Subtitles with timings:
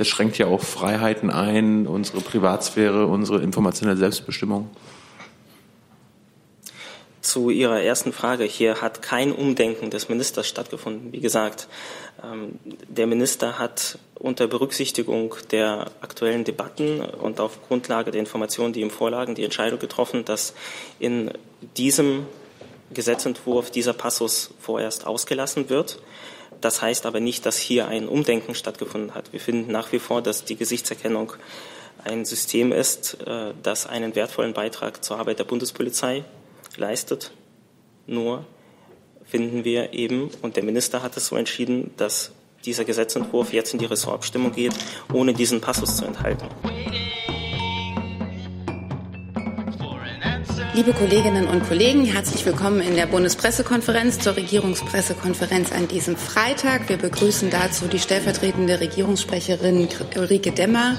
[0.00, 4.70] es schränkt ja auch Freiheiten ein, unsere Privatsphäre, unsere informationelle Selbstbestimmung.
[7.20, 8.44] Zu Ihrer ersten Frage.
[8.44, 11.12] Hier hat kein Umdenken des Ministers stattgefunden.
[11.12, 11.68] Wie gesagt,
[12.24, 12.58] ähm,
[12.88, 18.90] der Minister hat unter Berücksichtigung der aktuellen Debatten und auf Grundlage der Informationen, die ihm
[18.90, 20.54] vorlagen, die Entscheidung getroffen, dass
[20.98, 21.30] in
[21.76, 22.26] diesem
[22.92, 26.00] Gesetzentwurf dieser Passus vorerst ausgelassen wird.
[26.60, 29.32] Das heißt aber nicht, dass hier ein Umdenken stattgefunden hat.
[29.32, 31.32] Wir finden nach wie vor, dass die Gesichtserkennung
[32.04, 36.24] ein System ist, äh, das einen wertvollen Beitrag zur Arbeit der Bundespolizei
[36.76, 37.32] leistet.
[38.06, 38.44] Nur
[39.24, 42.32] finden wir eben, und der Minister hat es so entschieden, dass
[42.64, 44.74] dieser Gesetzentwurf jetzt in die Ressortabstimmung geht,
[45.12, 46.46] ohne diesen Passus zu enthalten.
[50.72, 56.88] Liebe Kolleginnen und Kollegen, herzlich willkommen in der Bundespressekonferenz zur Regierungspressekonferenz an diesem Freitag.
[56.88, 60.96] Wir begrüßen dazu die stellvertretende Regierungssprecherin Ulrike Demmer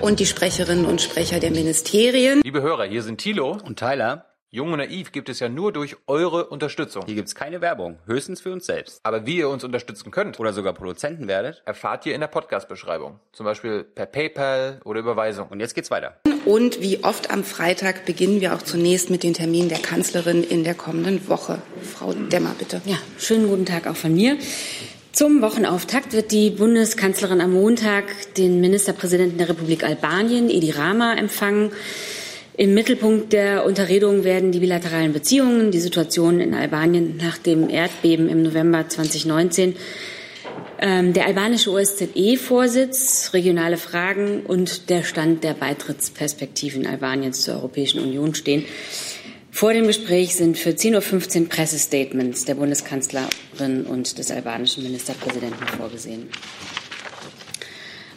[0.00, 2.40] und die Sprecherinnen und Sprecher der Ministerien.
[2.42, 4.31] Liebe Hörer, hier sind Thilo und Tyler.
[4.54, 7.06] Jung und Naiv gibt es ja nur durch eure Unterstützung.
[7.06, 9.00] Hier gibt es keine Werbung, höchstens für uns selbst.
[9.02, 13.18] Aber wie ihr uns unterstützen könnt oder sogar Produzenten werdet, erfahrt ihr in der Podcast-Beschreibung.
[13.32, 15.48] Zum Beispiel per PayPal oder Überweisung.
[15.48, 16.18] Und jetzt geht's weiter.
[16.44, 20.64] Und wie oft am Freitag beginnen wir auch zunächst mit den Terminen der Kanzlerin in
[20.64, 21.62] der kommenden Woche.
[21.82, 22.82] Frau Demmer, bitte.
[22.84, 24.36] Ja, schönen guten Tag auch von mir.
[25.12, 28.04] Zum Wochenauftakt wird die Bundeskanzlerin am Montag
[28.36, 31.72] den Ministerpräsidenten der Republik Albanien, Edi Rama, empfangen.
[32.54, 38.28] Im Mittelpunkt der Unterredung werden die bilateralen Beziehungen, die Situation in Albanien nach dem Erdbeben
[38.28, 39.74] im November 2019,
[40.78, 48.34] ähm, der albanische OSZE-Vorsitz, regionale Fragen und der Stand der Beitrittsperspektiven Albaniens zur Europäischen Union
[48.34, 48.66] stehen.
[49.50, 56.28] Vor dem Gespräch sind für 10.15 Uhr Pressestatements der Bundeskanzlerin und des albanischen Ministerpräsidenten vorgesehen.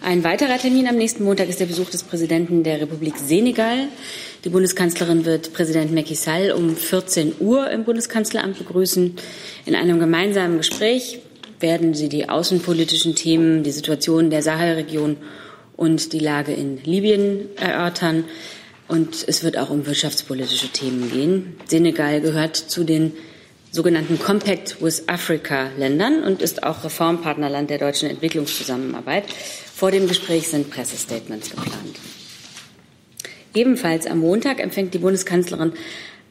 [0.06, 3.88] Ein weiterer Termin am nächsten Montag ist der Besuch des Präsidenten der Republik Senegal.
[4.44, 9.16] Die Bundeskanzlerin wird Präsident Macky Sall um 14 Uhr im Bundeskanzleramt begrüßen.
[9.66, 11.21] In einem gemeinsamen Gespräch
[11.60, 15.17] werden sie die außenpolitischen Themen, die Situation der Sahelregion
[15.76, 18.26] und die Lage in Libyen erörtern.
[18.87, 21.55] Und es wird auch um wirtschaftspolitische Themen gehen.
[21.66, 23.14] Senegal gehört zu den
[23.75, 29.25] sogenannten Compact with Africa Ländern und ist auch Reformpartnerland der deutschen Entwicklungszusammenarbeit.
[29.75, 31.99] Vor dem Gespräch sind Pressestatements geplant.
[33.53, 35.73] Ebenfalls am Montag empfängt die Bundeskanzlerin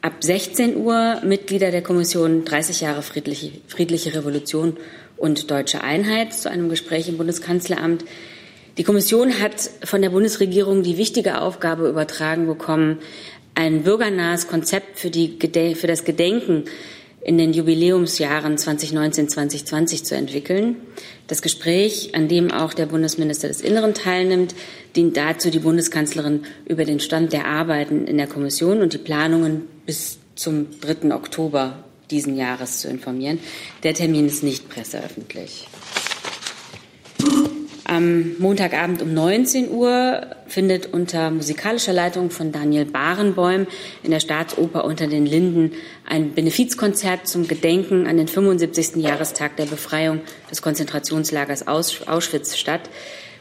[0.01, 4.77] ab 16 Uhr Mitglieder der Kommission 30 Jahre friedliche, friedliche Revolution
[5.15, 8.05] und deutsche Einheit zu einem Gespräch im Bundeskanzleramt.
[8.79, 12.97] Die Kommission hat von der Bundesregierung die wichtige Aufgabe übertragen bekommen,
[13.53, 15.37] ein bürgernahes Konzept für, die,
[15.75, 16.65] für das Gedenken
[17.25, 20.75] in den Jubiläumsjahren 2019, 2020 zu entwickeln.
[21.25, 24.53] Das Gespräch, an dem auch der Bundesminister des Inneren teilnimmt,
[24.95, 29.63] dient dazu, die Bundeskanzlerin über den Stand der Arbeiten in der Kommission und die Planungen
[29.87, 31.15] bis zum 3.
[31.15, 33.39] Oktober diesen Jahres zu informieren.
[33.81, 35.67] Der Termin ist nicht presseöffentlich.
[37.87, 43.67] Am Montagabend um 19 Uhr findet unter musikalischer Leitung von Daniel Barenbäum
[44.01, 45.73] in der Staatsoper unter den Linden
[46.03, 48.95] ein Benefizkonzert zum Gedenken an den 75.
[48.95, 52.89] Jahrestag der Befreiung des Konzentrationslagers Auschwitz statt.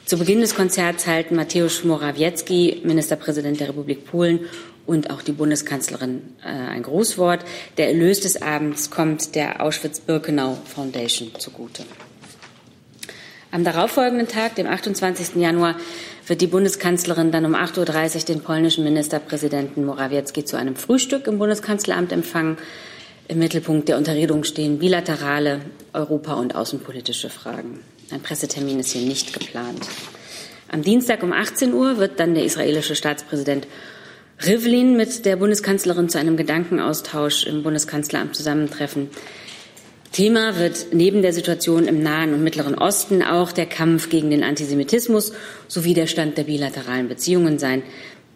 [0.04, 4.40] Zu Beginn des Konzerts halten Mateusz Morawiecki, Ministerpräsident der Republik Polen,
[4.86, 7.44] und auch die Bundeskanzlerin äh, ein Grußwort.
[7.78, 11.84] Der Erlös des Abends kommt der Auschwitz-Birkenau Foundation zugute.
[13.54, 15.36] Am darauffolgenden Tag, dem 28.
[15.36, 15.76] Januar,
[16.26, 21.38] wird die Bundeskanzlerin dann um 8.30 Uhr den polnischen Ministerpräsidenten Morawiecki zu einem Frühstück im
[21.38, 22.58] Bundeskanzleramt empfangen.
[23.28, 25.60] Im Mittelpunkt der Unterredung stehen bilaterale
[25.92, 27.78] europa- und außenpolitische Fragen.
[28.10, 29.86] Ein Pressetermin ist hier nicht geplant.
[30.72, 33.68] Am Dienstag um 18 Uhr wird dann der israelische Staatspräsident
[34.44, 39.10] Rivlin mit der Bundeskanzlerin zu einem Gedankenaustausch im Bundeskanzleramt zusammentreffen.
[40.14, 44.44] Thema wird neben der Situation im Nahen und Mittleren Osten auch der Kampf gegen den
[44.44, 45.32] Antisemitismus
[45.66, 47.82] sowie der Stand der bilateralen Beziehungen sein.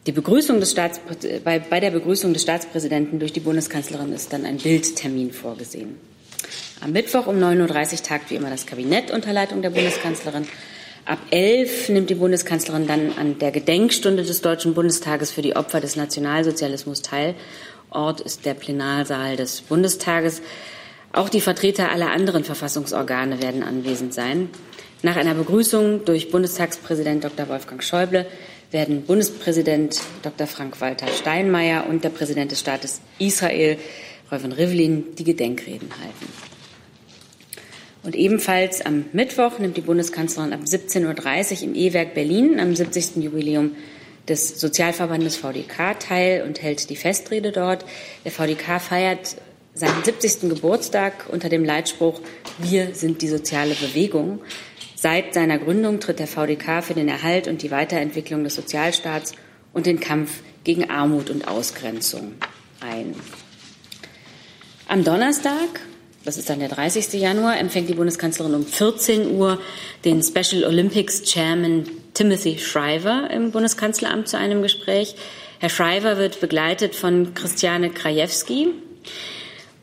[0.09, 1.01] Die Begrüßung des Staats,
[1.45, 5.95] bei, bei der Begrüßung des Staatspräsidenten durch die Bundeskanzlerin ist dann ein Bildtermin vorgesehen.
[6.81, 10.49] Am Mittwoch um 9.30 Uhr tagt wie immer das Kabinett unter Leitung der Bundeskanzlerin.
[11.05, 15.81] Ab 11 nimmt die Bundeskanzlerin dann an der Gedenkstunde des Deutschen Bundestages für die Opfer
[15.81, 17.37] des Nationalsozialismus teil.
[17.91, 20.43] Ort ist der Plenarsaal des Bundestages.
[21.13, 24.51] Auch die Vertreter aller anderen Verfassungsorgane werden anwesend sein.
[25.03, 27.49] Nach einer Begrüßung durch Bundestagspräsident Dr.
[27.49, 28.27] Wolfgang Schäuble
[28.71, 30.47] werden Bundespräsident Dr.
[30.47, 33.79] Frank-Walter Steinmeier und der Präsident des Staates Israel,
[34.31, 36.33] Reuven Rivlin, die Gedenkreden halten.
[38.03, 43.17] Und ebenfalls am Mittwoch nimmt die Bundeskanzlerin ab 17.30 Uhr im E-Werk Berlin am 70.
[43.17, 43.73] Jubiläum
[44.29, 47.85] des Sozialverbandes VDK teil und hält die Festrede dort.
[48.25, 49.37] Der VDK feiert
[49.79, 50.49] seinen 70.
[50.49, 52.21] Geburtstag unter dem Leitspruch
[52.59, 54.41] Wir sind die soziale Bewegung.
[54.97, 59.35] Seit seiner Gründung tritt der VDK für den Erhalt und die Weiterentwicklung des Sozialstaats
[59.73, 62.33] und den Kampf gegen Armut und Ausgrenzung
[62.81, 63.15] ein.
[64.89, 65.69] Am Donnerstag,
[66.25, 67.13] das ist dann der 30.
[67.13, 69.61] Januar, empfängt die Bundeskanzlerin um 14 Uhr
[70.05, 71.85] den Special Olympics Chairman
[72.15, 75.15] Timothy Shriver im Bundeskanzleramt zu einem Gespräch.
[75.61, 78.73] Herr Shriver wird begleitet von Christiane Krajewski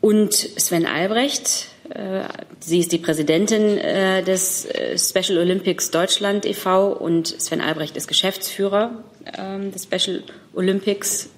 [0.06, 1.66] und Sven Albrecht.
[1.88, 2.20] Äh,
[2.60, 6.92] sie ist die Präsidentin äh, des äh, Special Olympics Deutschland e.V.
[6.92, 9.02] und Sven Albrecht ist Geschäftsführer
[9.36, 10.22] ähm, des Special
[10.54, 11.30] Olympics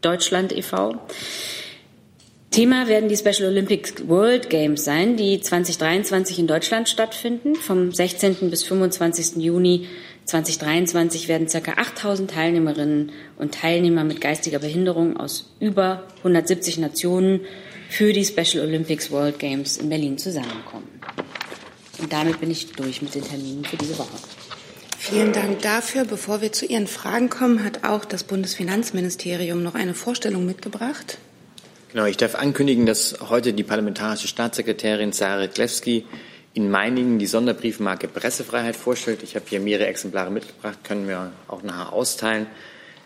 [0.00, 0.94] Deutschland e.V.
[2.50, 7.54] Thema werden die Special Olympics World Games sein, die 2023 in Deutschland stattfinden.
[7.56, 8.50] Vom 16.
[8.50, 9.36] bis 25.
[9.36, 9.86] Juni
[10.32, 11.72] 2023 werden ca.
[11.72, 17.40] 8000 Teilnehmerinnen und Teilnehmer mit geistiger Behinderung aus über 170 Nationen
[17.90, 20.88] für die Special Olympics World Games in Berlin zusammenkommen.
[21.98, 24.16] Und damit bin ich durch mit den Terminen für diese Woche.
[24.98, 26.06] Vielen Dank dafür.
[26.06, 31.18] Bevor wir zu Ihren Fragen kommen, hat auch das Bundesfinanzministerium noch eine Vorstellung mitgebracht.
[31.92, 36.06] Genau, ich darf ankündigen, dass heute die parlamentarische Staatssekretärin Sarah Klewski
[36.54, 39.22] in Meiningen die Sonderbriefmarke Pressefreiheit vorstellt.
[39.22, 42.46] Ich habe hier mehrere Exemplare mitgebracht, können wir auch nachher austeilen.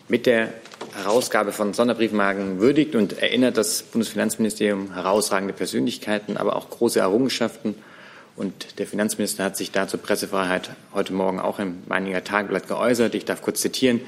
[0.08, 0.52] Mit der
[0.94, 7.75] Herausgabe von Sonderbriefmarken würdigt und erinnert das Bundesfinanzministerium herausragende Persönlichkeiten, aber auch große Errungenschaften.
[8.37, 13.14] Und der Finanzminister hat sich da zur Pressefreiheit heute Morgen auch im Meininger Tageblatt geäußert.
[13.14, 14.00] Ich darf kurz zitieren.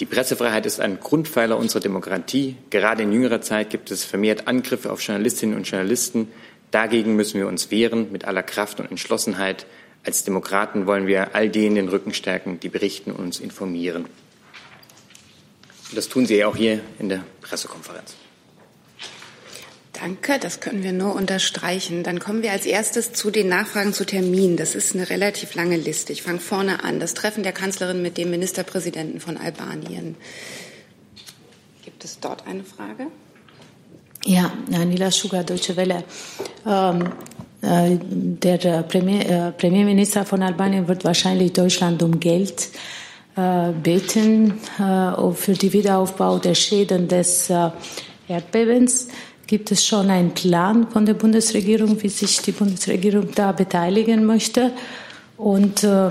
[0.00, 2.56] Die Pressefreiheit ist ein Grundpfeiler unserer Demokratie.
[2.70, 6.28] Gerade in jüngerer Zeit gibt es vermehrt Angriffe auf Journalistinnen und Journalisten.
[6.70, 9.66] Dagegen müssen wir uns wehren mit aller Kraft und Entschlossenheit.
[10.04, 14.04] Als Demokraten wollen wir all denen den Rücken stärken, die berichten und uns informieren.
[14.04, 18.14] Und das tun Sie auch hier in der Pressekonferenz.
[19.92, 22.02] Danke, das können wir nur unterstreichen.
[22.04, 24.56] Dann kommen wir als erstes zu den Nachfragen zu Terminen.
[24.56, 26.12] Das ist eine relativ lange Liste.
[26.14, 27.00] Ich fange vorne an.
[27.00, 30.16] Das Treffen der Kanzlerin mit dem Ministerpräsidenten von Albanien.
[31.84, 33.08] Gibt es dort eine Frage?
[34.26, 36.04] Ja, Nila Sugar, Deutsche Welle.
[36.66, 37.08] Ähm,
[37.62, 42.68] äh, der Premier, äh, Premierminister von Albanien wird wahrscheinlich Deutschland um Geld
[43.36, 47.70] äh, bitten äh, für den Wiederaufbau der Schäden des äh,
[48.28, 49.08] Erdbebens.
[49.46, 54.72] Gibt es schon einen Plan von der Bundesregierung, wie sich die Bundesregierung da beteiligen möchte?
[55.38, 56.10] Und äh,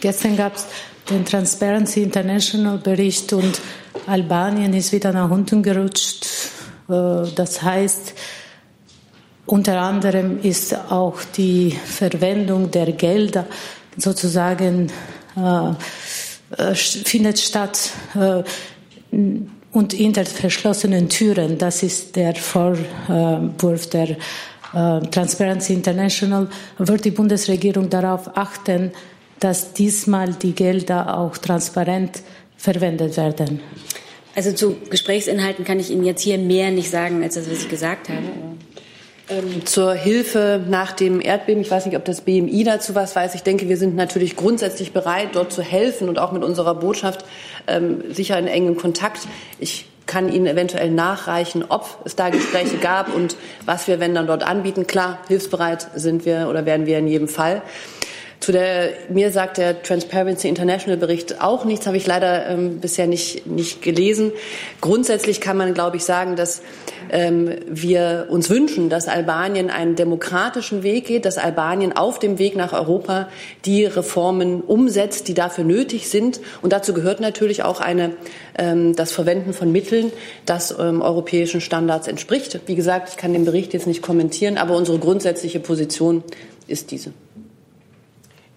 [0.00, 0.66] gestern gab es
[1.10, 3.60] den Transparency International Bericht und
[4.06, 6.26] Albanien ist wieder nach unten gerutscht.
[6.88, 8.14] Äh, das heißt,
[9.46, 13.46] unter anderem ist auch die Verwendung der Gelder
[13.96, 14.92] sozusagen
[15.36, 15.70] äh,
[16.56, 18.42] äh findet statt äh,
[19.72, 21.56] und hinter verschlossenen Türen.
[21.58, 24.16] Das ist der Vorwurf der äh,
[25.10, 26.48] Transparency International.
[26.78, 28.92] Wird die Bundesregierung darauf achten,
[29.40, 32.22] dass diesmal die Gelder auch transparent
[32.56, 33.60] verwendet werden?
[34.38, 37.68] Also zu Gesprächsinhalten kann ich Ihnen jetzt hier mehr nicht sagen, als das, was ich
[37.68, 38.22] gesagt habe.
[39.28, 41.60] Ähm, zur Hilfe nach dem Erdbeben.
[41.60, 43.34] Ich weiß nicht, ob das BMI dazu was weiß.
[43.34, 47.24] Ich denke, wir sind natürlich grundsätzlich bereit, dort zu helfen und auch mit unserer Botschaft
[47.66, 49.26] ähm, sicher in engem Kontakt.
[49.58, 53.34] Ich kann Ihnen eventuell nachreichen, ob es da Gespräche gab und
[53.66, 54.86] was wir, wenn dann dort anbieten.
[54.86, 57.60] Klar, hilfsbereit sind wir oder werden wir in jedem Fall.
[58.40, 63.08] Zu der, mir sagt der Transparency International Bericht auch nichts, habe ich leider ähm, bisher
[63.08, 64.32] nicht, nicht gelesen.
[64.80, 66.62] Grundsätzlich kann man, glaube ich, sagen, dass
[67.10, 72.54] ähm, wir uns wünschen, dass Albanien einen demokratischen Weg geht, dass Albanien auf dem Weg
[72.54, 73.28] nach Europa
[73.64, 76.40] die Reformen umsetzt, die dafür nötig sind.
[76.62, 78.14] Und dazu gehört natürlich auch eine,
[78.56, 80.12] ähm, das Verwenden von Mitteln,
[80.46, 82.60] das ähm, europäischen Standards entspricht.
[82.66, 86.22] Wie gesagt, ich kann den Bericht jetzt nicht kommentieren, aber unsere grundsätzliche Position
[86.68, 87.12] ist diese.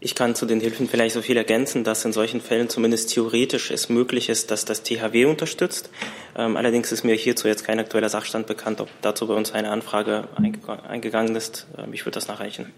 [0.03, 3.69] Ich kann zu den Hilfen vielleicht so viel ergänzen, dass in solchen Fällen zumindest theoretisch
[3.69, 5.91] es möglich ist, dass das THW unterstützt.
[6.35, 9.69] Ähm, allerdings ist mir hierzu jetzt kein aktueller Sachstand bekannt, ob dazu bei uns eine
[9.69, 10.27] Anfrage
[10.87, 11.67] eingegangen ist.
[11.77, 12.73] Ähm, ich würde das nachreichen.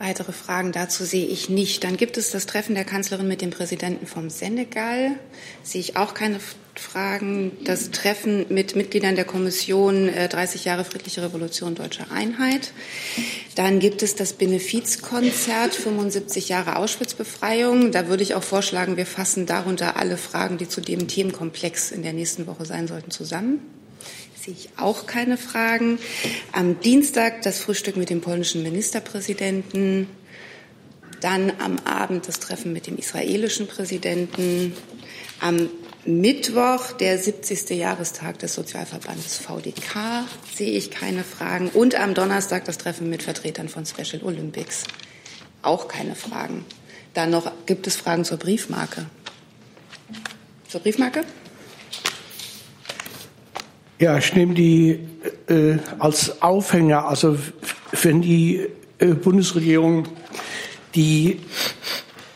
[0.00, 1.84] Weitere Fragen dazu sehe ich nicht.
[1.84, 5.12] Dann gibt es das Treffen der Kanzlerin mit dem Präsidenten vom Senegal.
[5.62, 6.40] Sehe ich auch keine
[6.78, 7.52] Fragen.
[7.64, 12.72] Das Treffen mit Mitgliedern der Kommission 30 äh, Jahre friedliche Revolution deutscher Einheit.
[13.56, 17.92] Dann gibt es das Benefizkonzert 75 Jahre Auschwitzbefreiung.
[17.92, 22.02] Da würde ich auch vorschlagen, wir fassen darunter alle Fragen, die zu dem Themenkomplex in
[22.02, 23.60] der nächsten Woche sein sollten, zusammen.
[24.40, 25.98] Sehe ich auch keine Fragen.
[26.52, 30.06] Am Dienstag das Frühstück mit dem polnischen Ministerpräsidenten.
[31.20, 34.72] Dann am Abend das Treffen mit dem israelischen Präsidenten.
[35.40, 35.68] Am
[36.08, 37.68] Mittwoch, der 70.
[37.68, 40.24] Jahrestag des Sozialverbandes VDK,
[40.54, 41.68] sehe ich keine Fragen.
[41.68, 44.84] Und am Donnerstag das Treffen mit Vertretern von Special Olympics.
[45.60, 46.64] Auch keine Fragen.
[47.12, 49.04] Dann noch, gibt es Fragen zur Briefmarke?
[50.68, 51.24] Zur Briefmarke?
[53.98, 55.00] Ja, ich nehme die
[55.48, 57.38] äh, als Aufhänger, also
[58.00, 58.66] wenn die
[58.98, 60.08] äh, Bundesregierung
[60.94, 61.40] die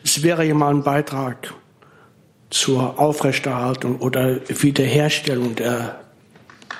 [0.03, 1.53] Es wäre ja mal ein Beitrag
[2.49, 6.01] zur Aufrechterhaltung oder Wiederherstellung der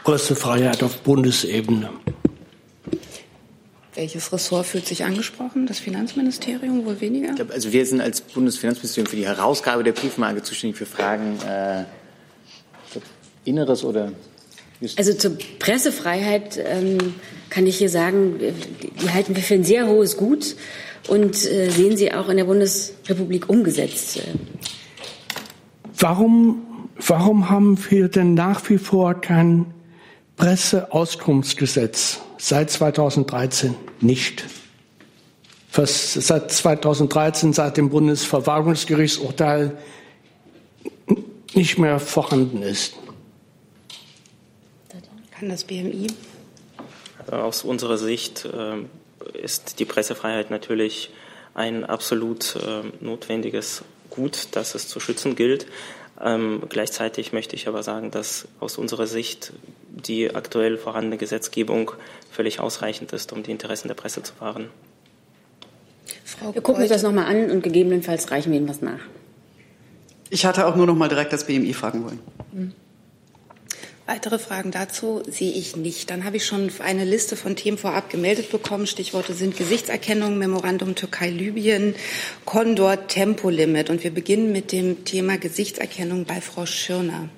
[0.04, 1.90] Pressefreiheit auf Bundesebene.
[3.94, 5.68] Welches Ressort fühlt sich angesprochen?
[5.68, 7.34] Das Finanzministerium wohl weniger?
[7.34, 11.86] Glaub, also wir sind als Bundesfinanzministerium für die Herausgabe der Briefmarke zuständig für Fragen äh,
[13.46, 14.12] Inneres oder
[14.96, 17.16] also zur Pressefreiheit ähm,
[17.50, 18.40] kann ich hier sagen,
[19.02, 20.56] die halten wir für ein sehr hohes Gut
[21.08, 24.22] und äh, sehen sie auch in der Bundesrepublik umgesetzt.
[25.98, 29.68] Warum, warum haben wir denn nach wie vor kein
[30.38, 34.46] Presseauskunftsgesetz seit 2013 nicht?
[35.74, 39.78] Was seit 2013, seit dem Bundesverwaltungsgerichtsurteil
[41.54, 42.96] nicht mehr vorhanden ist
[45.42, 46.06] kann das BMI?
[47.18, 51.10] Also aus unserer Sicht äh, ist die Pressefreiheit natürlich
[51.56, 55.66] ein absolut äh, notwendiges Gut, das es zu schützen gilt.
[56.24, 59.52] Ähm, gleichzeitig möchte ich aber sagen, dass aus unserer Sicht
[59.90, 61.92] die aktuell vorhandene Gesetzgebung
[62.30, 64.70] völlig ausreichend ist, um die Interessen der Presse zu wahren.
[66.24, 69.00] Frau wir gucken uns das nochmal an und gegebenenfalls reichen wir Ihnen was nach.
[70.30, 72.20] Ich hatte auch nur noch mal direkt das BMI fragen wollen.
[72.52, 72.74] Mhm.
[74.08, 76.10] Weitere Fragen dazu sehe ich nicht.
[76.10, 78.88] Dann habe ich schon eine Liste von Themen vorab gemeldet bekommen.
[78.88, 81.96] Stichworte sind Gesichtserkennung, Memorandum Türkei-Libyen,
[82.44, 83.90] Condor, Tempolimit.
[83.90, 87.30] Und wir beginnen mit dem Thema Gesichtserkennung bei Frau Schirner.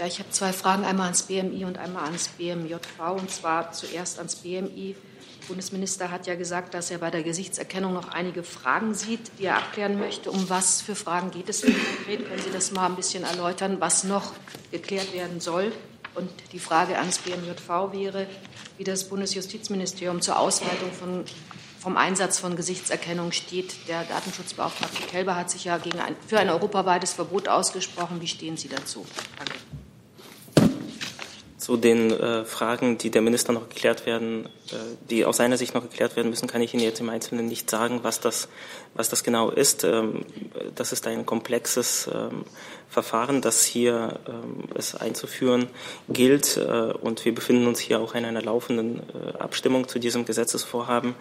[0.00, 3.18] Ja, ich habe zwei Fragen, einmal ans BMI und einmal ans BMJV.
[3.18, 4.96] Und zwar zuerst ans BMI.
[5.46, 9.58] Bundesminister hat ja gesagt, dass er bei der Gesichtserkennung noch einige Fragen sieht, die er
[9.58, 10.30] abklären möchte.
[10.30, 12.26] Um was für Fragen geht es denn konkret?
[12.26, 14.32] Können Sie das mal ein bisschen erläutern, was noch
[14.70, 15.70] geklärt werden soll?
[16.14, 18.26] Und die Frage ans BMJV wäre,
[18.78, 21.24] wie das Bundesjustizministerium zur Ausweitung von,
[21.78, 23.86] vom Einsatz von Gesichtserkennung steht.
[23.86, 28.22] Der Datenschutzbeauftragte Kelber hat sich ja gegen ein, für ein europaweites Verbot ausgesprochen.
[28.22, 29.04] Wie stehen Sie dazu?
[29.36, 29.59] Danke.
[31.70, 34.76] Zu den äh, Fragen, die der Minister noch geklärt werden, äh,
[35.08, 37.70] die aus seiner Sicht noch geklärt werden müssen, kann ich Ihnen jetzt im Einzelnen nicht
[37.70, 38.48] sagen, was das,
[38.94, 39.84] was das genau ist.
[39.84, 40.24] Ähm,
[40.74, 42.44] das ist ein komplexes ähm,
[42.90, 45.68] Verfahren, das hier ähm, es einzuführen
[46.08, 46.56] gilt.
[46.56, 51.14] Äh, und wir befinden uns hier auch in einer laufenden äh, Abstimmung zu diesem Gesetzesvorhaben.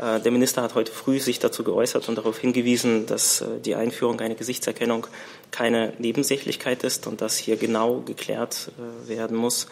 [0.00, 3.76] Äh, der Minister hat heute früh sich dazu geäußert und darauf hingewiesen, dass äh, die
[3.76, 5.06] Einführung einer Gesichtserkennung
[5.52, 9.68] keine Nebensächlichkeit ist und dass hier genau geklärt äh, werden muss,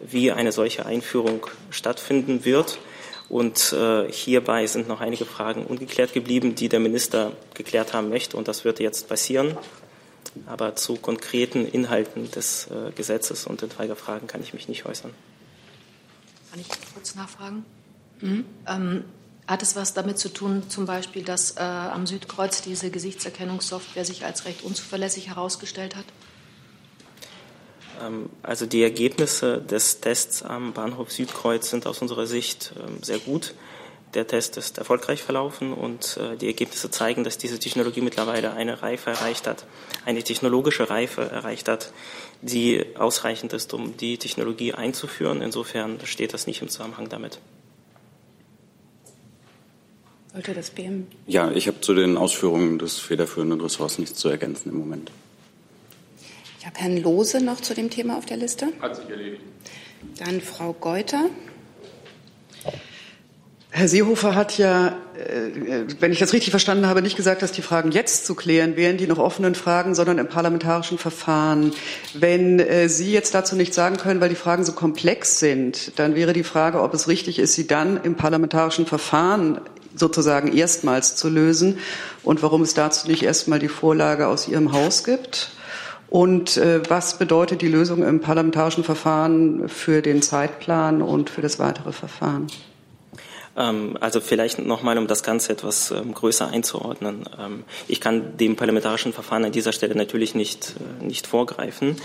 [0.00, 2.78] wie eine solche Einführung stattfinden wird.
[3.28, 8.38] Und äh, hierbei sind noch einige Fragen ungeklärt geblieben, die der Minister geklärt haben möchte.
[8.38, 9.54] Und das wird jetzt passieren.
[10.46, 15.12] Aber zu konkreten Inhalten des äh, Gesetzes und etwaiger Fragen kann ich mich nicht äußern.
[16.50, 17.64] Kann ich kurz nachfragen?
[18.20, 18.44] Mhm.
[18.66, 19.04] Ähm,
[19.46, 24.24] hat es was damit zu tun, zum Beispiel, dass äh, am Südkreuz diese Gesichtserkennungssoftware sich
[24.24, 26.04] als recht unzuverlässig herausgestellt hat?
[28.02, 33.18] Ähm, also die Ergebnisse des Tests am Bahnhof Südkreuz sind aus unserer Sicht ähm, sehr
[33.18, 33.54] gut.
[34.14, 38.82] Der Test ist erfolgreich verlaufen und äh, die Ergebnisse zeigen, dass diese Technologie mittlerweile eine
[38.82, 39.66] Reife erreicht hat,
[40.06, 41.92] eine technologische Reife erreicht hat,
[42.40, 45.42] die ausreichend ist, um die Technologie einzuführen.
[45.42, 47.38] Insofern steht das nicht im Zusammenhang damit.
[50.32, 51.06] Wollte das BM?
[51.26, 55.10] Ja, ich habe zu den Ausführungen des federführenden Ressorts nichts zu ergänzen im Moment.
[56.58, 58.68] Ich habe Herrn Lose noch zu dem Thema auf der Liste.
[58.80, 59.42] Hat sich erledigt.
[60.18, 61.28] Dann Frau Geuter.
[63.70, 67.60] Herr Seehofer hat ja, äh, wenn ich das richtig verstanden habe, nicht gesagt, dass die
[67.60, 71.72] Fragen jetzt zu klären wären, die noch offenen Fragen, sondern im parlamentarischen Verfahren.
[72.14, 76.14] Wenn äh, Sie jetzt dazu nichts sagen können, weil die Fragen so komplex sind, dann
[76.14, 79.60] wäre die Frage, ob es richtig ist, sie dann im parlamentarischen Verfahren
[79.94, 81.78] sozusagen erstmals zu lösen
[82.22, 85.50] und warum es dazu nicht erstmal die Vorlage aus Ihrem Haus gibt.
[86.08, 91.58] Und äh, was bedeutet die Lösung im parlamentarischen Verfahren für den Zeitplan und für das
[91.58, 92.46] weitere Verfahren?
[93.58, 97.28] Ähm, also vielleicht nochmal, um das Ganze etwas ähm, größer einzuordnen.
[97.38, 101.96] Ähm, ich kann dem parlamentarischen Verfahren an dieser Stelle natürlich nicht, äh, nicht vorgreifen.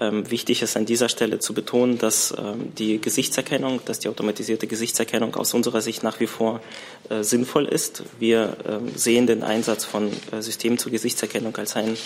[0.00, 2.34] Wichtig ist an dieser Stelle zu betonen, dass
[2.76, 6.60] die Gesichtserkennung, dass die automatisierte Gesichtserkennung aus unserer Sicht nach wie vor
[7.08, 8.02] äh, sinnvoll ist.
[8.18, 8.56] Wir
[8.94, 11.96] sehen den Einsatz von äh, Systemen zur Gesichtserkennung als einen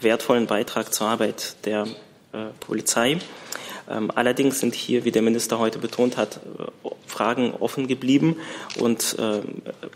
[0.00, 1.86] wertvollen Beitrag zur Arbeit der
[2.60, 3.18] Polizei.
[3.90, 8.36] Ähm, allerdings sind hier, wie der Minister heute betont hat, äh, Fragen offen geblieben.
[8.78, 9.40] Und äh,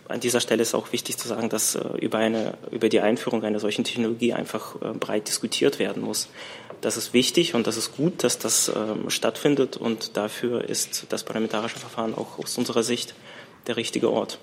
[0.09, 3.45] an dieser Stelle ist auch wichtig zu sagen, dass äh, über, eine, über die Einführung
[3.45, 6.29] einer solchen Technologie einfach breit diskutiert werden muss.
[6.81, 9.77] Das ist wichtig und das ist gut, dass das ähm, stattfindet.
[9.77, 13.15] Und dafür ist das parlamentarische Verfahren auch aus unserer Sicht
[13.67, 14.39] der richtige Ort.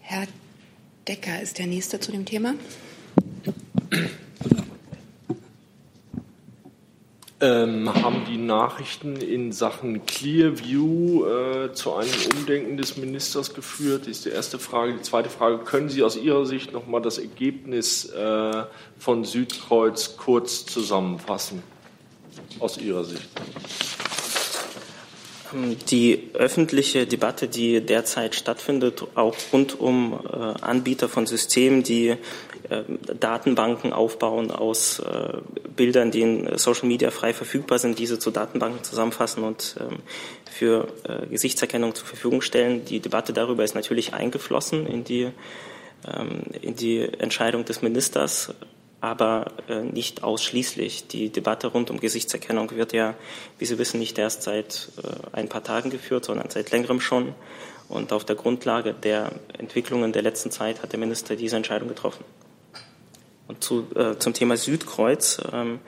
[0.00, 0.26] Herr
[1.08, 2.54] Decker ist der Nächste zu dem Thema.
[7.46, 14.02] Ähm, haben die Nachrichten in Sachen Clearview äh, zu einem Umdenken des Ministers geführt?
[14.02, 14.94] Das ist die erste Frage.
[14.94, 18.64] Die zweite Frage, können Sie aus Ihrer Sicht noch mal das Ergebnis äh,
[18.98, 21.62] von Südkreuz kurz zusammenfassen?
[22.58, 23.28] Aus Ihrer Sicht.
[25.90, 32.16] Die öffentliche Debatte, die derzeit stattfindet, auch rund um äh, Anbieter von Systemen, die
[33.20, 35.38] Datenbanken aufbauen aus äh,
[35.76, 39.98] Bildern, die in Social Media frei verfügbar sind, diese zu Datenbanken zusammenfassen und ähm,
[40.50, 42.84] für äh, Gesichtserkennung zur Verfügung stellen.
[42.84, 45.30] Die Debatte darüber ist natürlich eingeflossen in die,
[46.06, 48.54] ähm, in die Entscheidung des Ministers,
[49.00, 49.52] aber
[49.92, 51.06] nicht ausschließlich.
[51.06, 53.14] Die Debatte rund um Gesichtserkennung wird ja,
[53.58, 54.88] wie Sie wissen, nicht erst seit
[55.32, 57.34] ein paar Tagen geführt, sondern seit längerem schon.
[57.88, 62.24] Und auf der Grundlage der Entwicklungen der letzten Zeit hat der Minister diese Entscheidung getroffen.
[63.48, 65.78] Und zu, äh, zum Thema Südkreuz, ähm,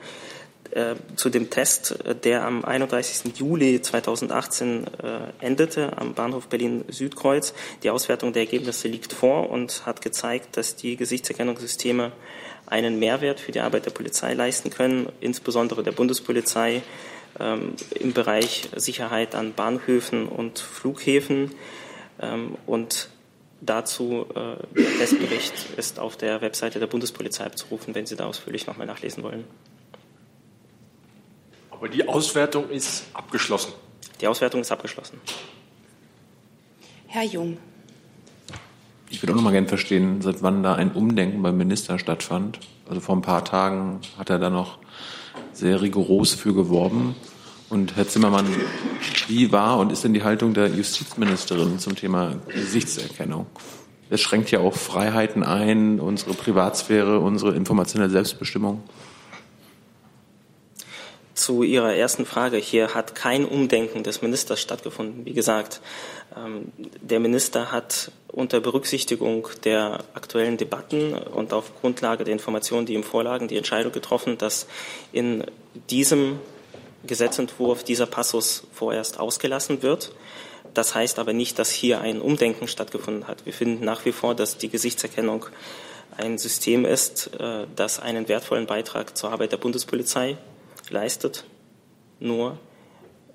[0.71, 3.35] äh, zu dem Test, der am 31.
[3.37, 7.53] Juli 2018 äh, endete am Bahnhof Berlin-Südkreuz.
[7.81, 12.11] Die Auswertung der Ergebnisse liegt vor und hat gezeigt, dass die Gesichtserkennungssysteme
[12.67, 16.83] einen Mehrwert für die Arbeit der Polizei leisten können, insbesondere der Bundespolizei
[17.39, 21.51] ähm, im Bereich Sicherheit an Bahnhöfen und Flughäfen.
[22.21, 23.09] Ähm, und
[23.61, 28.67] Dazu äh, der Testbericht ist auf der Webseite der Bundespolizei abzurufen, wenn Sie da ausführlich
[28.67, 29.43] nochmal nachlesen wollen.
[31.69, 33.73] Aber die Auswertung ist abgeschlossen.
[34.21, 35.19] Die Auswertung ist abgeschlossen.
[37.07, 37.57] Herr Jung.
[39.09, 42.59] Ich würde auch noch mal gerne verstehen, seit wann da ein Umdenken beim Minister stattfand.
[42.87, 44.77] Also vor ein paar Tagen hat er da noch
[45.53, 47.15] sehr rigoros für geworben.
[47.69, 48.47] Und Herr Zimmermann,
[49.27, 53.45] wie war und ist denn die Haltung der Justizministerin zum Thema Gesichtserkennung?
[54.09, 58.83] Es schränkt ja auch Freiheiten ein, unsere Privatsphäre, unsere informationelle Selbstbestimmung.
[61.35, 62.57] Zu Ihrer ersten Frage.
[62.57, 65.25] Hier hat kein Umdenken des Ministers stattgefunden.
[65.25, 65.79] Wie gesagt,
[66.35, 72.95] ähm, der Minister hat unter Berücksichtigung der aktuellen Debatten und auf Grundlage der Informationen, die
[72.95, 74.65] ihm vorlagen, die Entscheidung getroffen, dass
[75.11, 75.43] in
[75.89, 76.39] diesem
[77.05, 80.11] Gesetzentwurf dieser Passus vorerst ausgelassen wird.
[80.73, 83.45] Das heißt aber nicht, dass hier ein Umdenken stattgefunden hat.
[83.45, 85.45] Wir finden nach wie vor, dass die Gesichtserkennung
[86.17, 90.37] ein System ist, äh, das einen wertvollen Beitrag zur Arbeit der Bundespolizei
[90.89, 91.45] leistet.
[92.19, 92.59] Nur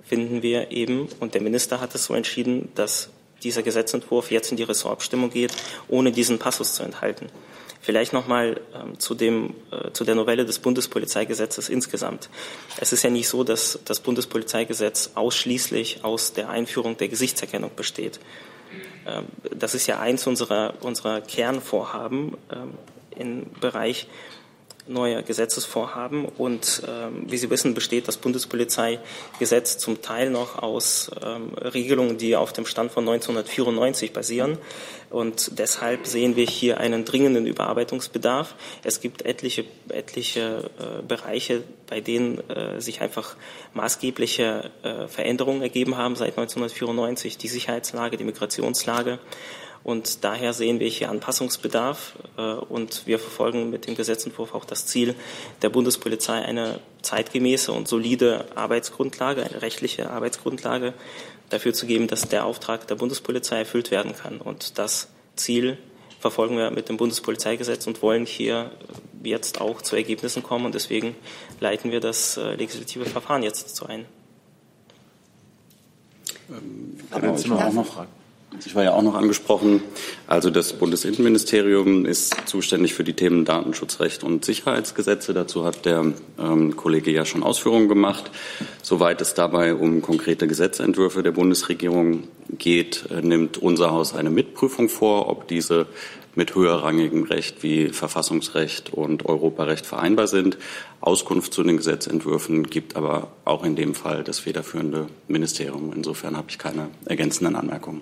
[0.03, 3.09] finden wir eben, und der Minister hat es so entschieden, dass
[3.43, 5.53] dieser Gesetzentwurf jetzt in die Ressortabstimmung geht,
[5.89, 7.27] ohne diesen Passus zu enthalten.
[7.85, 12.31] Vielleicht nochmal ähm, zu, dem, äh, zu der Novelle des Bundespolizeigesetzes insgesamt.
[12.81, 18.21] Es ist ja nicht so, dass das Bundespolizeigesetz ausschließlich aus der Einführung der Gesichtserkennung besteht.
[19.07, 22.73] Ähm, das ist ja eins unserer, unserer Kernvorhaben ähm,
[23.19, 24.09] im Bereich
[24.87, 26.25] neuer Gesetzesvorhaben.
[26.25, 32.37] Und ähm, wie Sie wissen, besteht das Bundespolizeigesetz zum Teil noch aus ähm, Regelungen, die
[32.37, 34.59] auf dem Stand von 1994 basieren.
[35.11, 38.55] Und deshalb sehen wir hier einen dringenden Überarbeitungsbedarf.
[38.83, 43.37] Es gibt etliche, etliche äh, Bereiche, bei denen äh, sich einfach
[43.75, 47.39] maßgebliche äh, Veränderungen ergeben haben seit 1994.
[47.39, 49.19] Die Sicherheitslage, die Migrationslage.
[49.85, 52.15] Und daher sehen wir hier Anpassungsbedarf.
[52.39, 55.15] Äh, und wir verfolgen mit dem Gesetzentwurf auch das Ziel
[55.63, 60.95] der Bundespolizei, eine zeitgemäße und solide Arbeitsgrundlage, eine rechtliche Arbeitsgrundlage
[61.51, 64.41] dafür zu geben, dass der Auftrag der Bundespolizei erfüllt werden kann.
[64.41, 65.77] Und das Ziel
[66.19, 68.71] verfolgen wir mit dem Bundespolizeigesetz und wollen hier
[69.23, 70.65] jetzt auch zu Ergebnissen kommen.
[70.65, 71.15] Und deswegen
[71.61, 74.07] leiten wir das äh, legislative Verfahren jetzt dazu ein.
[76.49, 78.24] Ähm, Herr Zimmer auch noch fragen.
[78.65, 79.83] Ich war ja auch noch angesprochen.
[80.27, 85.35] Also das Bundesinnenministerium ist zuständig für die Themen Datenschutzrecht und Sicherheitsgesetze.
[85.35, 88.31] Dazu hat der ähm, Kollege ja schon Ausführungen gemacht.
[88.83, 92.25] Soweit es dabei um konkrete Gesetzentwürfe der Bundesregierung
[92.59, 95.87] geht, äh, nimmt unser Haus eine Mitprüfung vor, ob diese
[96.37, 100.59] mit höherrangigem Recht wie Verfassungsrecht und Europarecht vereinbar sind.
[101.01, 105.93] Auskunft zu den Gesetzentwürfen gibt aber auch in dem Fall das federführende Ministerium.
[105.95, 108.01] Insofern habe ich keine ergänzenden Anmerkungen.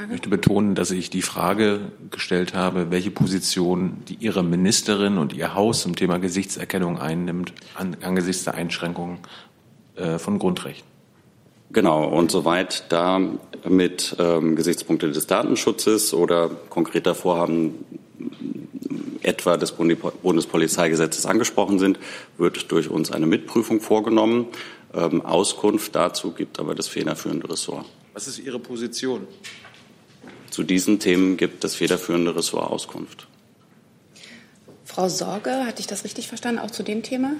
[0.00, 5.34] Ich möchte betonen, dass ich die Frage gestellt habe, welche Position die Ihre Ministerin und
[5.34, 9.18] Ihr Haus zum Thema Gesichtserkennung einnimmt an, angesichts der Einschränkungen
[9.96, 10.88] äh, von Grundrechten.
[11.72, 13.20] Genau, und soweit da
[13.68, 17.84] mit ähm, Gesichtspunkte des Datenschutzes oder konkreter Vorhaben
[19.22, 21.98] etwa des Bundespolizeigesetzes angesprochen sind,
[22.38, 24.46] wird durch uns eine Mitprüfung vorgenommen.
[24.94, 27.84] Ähm, Auskunft dazu gibt aber das federführende Ressort.
[28.14, 29.26] Was ist Ihre Position?
[30.52, 33.26] Zu diesen Themen gibt das federführende Ressort Auskunft.
[34.84, 37.30] Frau Sorge, hatte ich das richtig verstanden, auch zu dem Thema?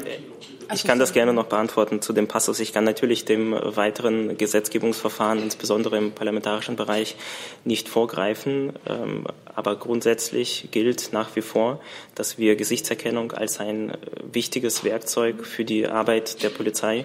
[0.72, 2.60] ich kann das gerne noch beantworten zu dem Passus.
[2.60, 7.16] Ich kann natürlich dem weiteren Gesetzgebungsverfahren, insbesondere im parlamentarischen Bereich,
[7.64, 8.72] nicht vorgreifen.
[8.86, 11.80] Ähm, aber grundsätzlich gilt nach wie vor,
[12.14, 13.92] dass wir Gesichtserkennung als ein
[14.32, 17.04] wichtiges Werkzeug für die Arbeit der Polizei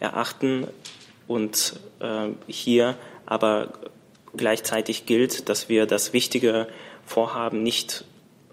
[0.00, 0.66] erachten
[1.28, 3.72] und äh, hier aber
[4.36, 6.66] gleichzeitig gilt, dass wir das wichtige
[7.06, 8.04] Vorhaben nicht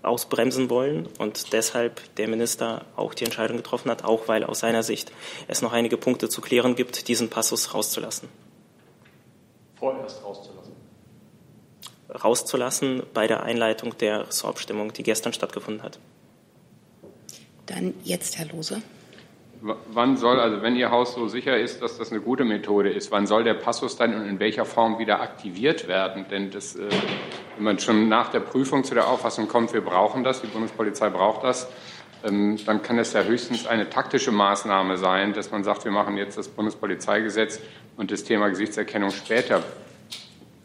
[0.01, 4.83] ausbremsen wollen und deshalb der Minister auch die Entscheidung getroffen hat, auch weil aus seiner
[4.83, 5.11] Sicht
[5.47, 8.29] es noch einige Punkte zu klären gibt, diesen Passus rauszulassen.
[9.75, 10.73] Vorerst rauszulassen.
[12.09, 15.99] Rauszulassen bei der Einleitung der Ressortabstimmung, die gestern stattgefunden hat.
[17.65, 18.81] Dann jetzt Herr Lose.
[19.61, 23.11] Wann soll, also wenn Ihr Haus so sicher ist, dass das eine gute Methode ist,
[23.11, 26.25] wann soll der Passus dann und in welcher Form wieder aktiviert werden?
[26.31, 26.89] Denn das, äh,
[27.55, 31.09] wenn man schon nach der Prüfung zu der Auffassung kommt, wir brauchen das, die Bundespolizei
[31.09, 31.67] braucht das,
[32.23, 36.15] ähm, dann kann es ja höchstens eine taktische Maßnahme sein, dass man sagt, wir machen
[36.15, 37.59] jetzt das Bundespolizeigesetz
[37.97, 39.61] und das Thema Gesichtserkennung später.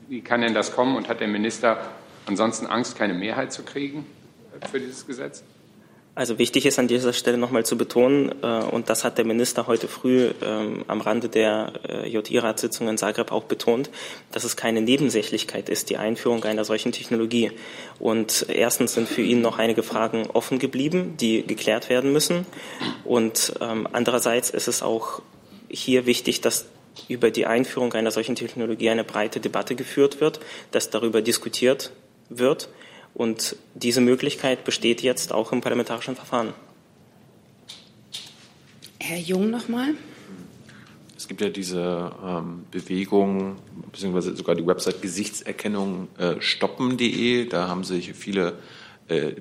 [0.09, 1.79] Wie kann denn das kommen und hat der Minister
[2.27, 4.07] ansonsten Angst, keine Mehrheit zu kriegen
[4.71, 5.43] für dieses Gesetz?
[6.17, 9.67] Also wichtig ist an dieser Stelle nochmal zu betonen, äh, und das hat der Minister
[9.67, 13.91] heute früh ähm, am Rande der äh, JI-Ratssitzung in Zagreb auch betont,
[14.31, 17.51] dass es keine Nebensächlichkeit ist, die Einführung einer solchen Technologie.
[17.99, 22.47] Und erstens sind für ihn noch einige Fragen offen geblieben, die geklärt werden müssen.
[23.05, 25.21] Und ähm, andererseits ist es auch
[25.69, 26.67] hier wichtig, dass
[27.09, 30.39] über die Einführung einer solchen Technologie eine breite Debatte geführt wird,
[30.71, 31.91] dass darüber diskutiert
[32.29, 32.69] wird
[33.15, 36.53] und diese Möglichkeit besteht jetzt auch im parlamentarischen Verfahren.
[39.01, 39.95] Herr Jung nochmal.
[41.17, 43.57] Es gibt ja diese ähm, Bewegung,
[43.91, 47.47] beziehungsweise sogar die Website Gesichtserkennung äh, stoppen.de.
[47.47, 48.59] Da haben sich viele
[49.09, 49.33] äh,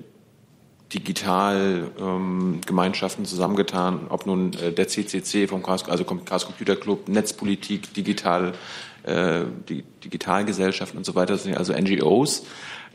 [0.92, 7.94] Digitalgemeinschaften ähm, zusammengetan, ob nun äh, der CCC vom Chaos, also Chaos Computer Club, Netzpolitik,
[7.94, 8.54] Digital,
[9.04, 12.44] äh, die Digitalgesellschaften und so weiter, das sind also NGOs,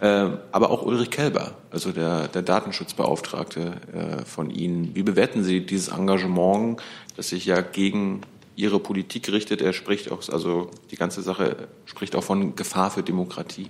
[0.02, 4.96] äh, aber auch Ulrich Kelber, also der, der Datenschutzbeauftragte äh, von Ihnen.
[4.96, 6.82] Wie bewerten Sie dieses Engagement,
[7.16, 8.22] das sich ja gegen
[8.56, 9.62] Ihre Politik richtet?
[9.62, 13.70] Er spricht auch, also die ganze Sache spricht auch von Gefahr für Demokratie.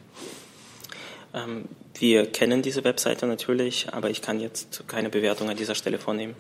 [1.33, 1.65] Ähm,
[1.97, 6.35] wir kennen diese Webseite natürlich, aber ich kann jetzt keine Bewertung an dieser Stelle vornehmen.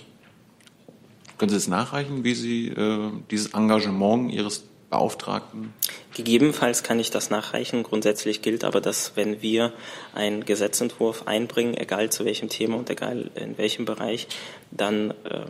[1.37, 5.73] Können Sie es nachreichen, wie Sie äh, dieses Engagement Ihres Beauftragten?
[6.15, 7.83] Gegebenenfalls kann ich das nachreichen.
[7.83, 9.73] Grundsätzlich gilt aber, dass wenn wir
[10.13, 14.27] einen Gesetzentwurf einbringen, egal zu welchem Thema und egal in welchem Bereich,
[14.71, 15.45] dann äh,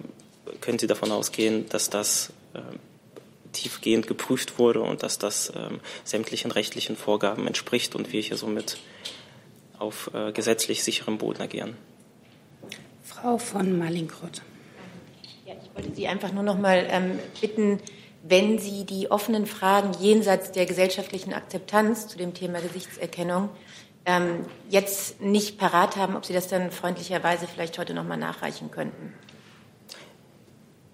[0.61, 2.59] können Sie davon ausgehen, dass das äh,
[3.51, 5.69] tiefgehend geprüft wurde und dass das äh,
[6.03, 8.77] sämtlichen rechtlichen Vorgaben entspricht und wir hier somit
[9.77, 11.75] auf äh, gesetzlich sicherem Boden agieren.
[13.03, 14.41] Frau von Malingrott.
[15.45, 17.79] Ja, ich wollte Sie einfach nur noch mal ähm, bitten,
[18.23, 23.49] wenn Sie die offenen Fragen jenseits der gesellschaftlichen Akzeptanz zu dem Thema Gesichtserkennung
[24.05, 28.71] ähm, jetzt nicht parat haben, ob Sie das dann freundlicherweise vielleicht heute noch mal nachreichen
[28.71, 29.13] könnten.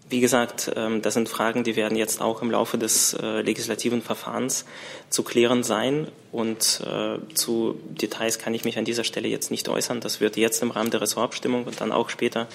[0.07, 4.03] Wie gesagt, ähm, das sind Fragen, die werden jetzt auch im Laufe des äh, legislativen
[4.03, 4.65] Verfahrens
[5.09, 6.09] zu klären sein.
[6.31, 10.01] Und äh, zu Details kann ich mich an dieser Stelle jetzt nicht äußern.
[10.01, 12.47] Das wird jetzt im Rahmen der Ressortabstimmung und dann auch später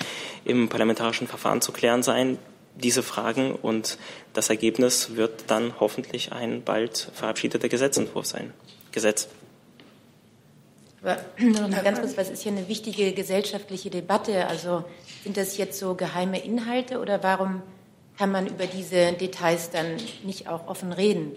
[0.44, 2.38] im parlamentarischen Verfahren zu klären sein,
[2.76, 3.52] diese Fragen.
[3.54, 3.98] Und
[4.33, 8.52] das Ergebnis wird dann hoffentlich ein bald verabschiedeter Gesetzentwurf sein.
[8.92, 9.28] Gesetz.
[11.02, 14.46] Aber nur noch mal ganz kurz, was ist hier eine wichtige gesellschaftliche Debatte?
[14.46, 14.85] Also
[15.24, 17.62] sind das jetzt so geheime Inhalte oder warum
[18.18, 21.33] kann man über diese Details dann nicht auch offen reden?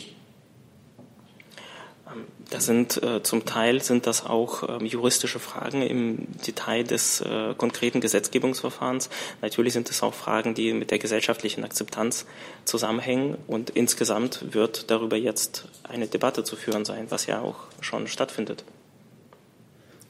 [2.49, 7.53] Das sind äh, zum Teil sind das auch ähm, juristische Fragen im Detail des äh,
[7.57, 9.09] konkreten Gesetzgebungsverfahrens.
[9.41, 12.25] Natürlich sind es auch Fragen, die mit der gesellschaftlichen Akzeptanz
[12.65, 13.37] zusammenhängen.
[13.47, 18.63] Und insgesamt wird darüber jetzt eine Debatte zu führen sein, was ja auch schon stattfindet.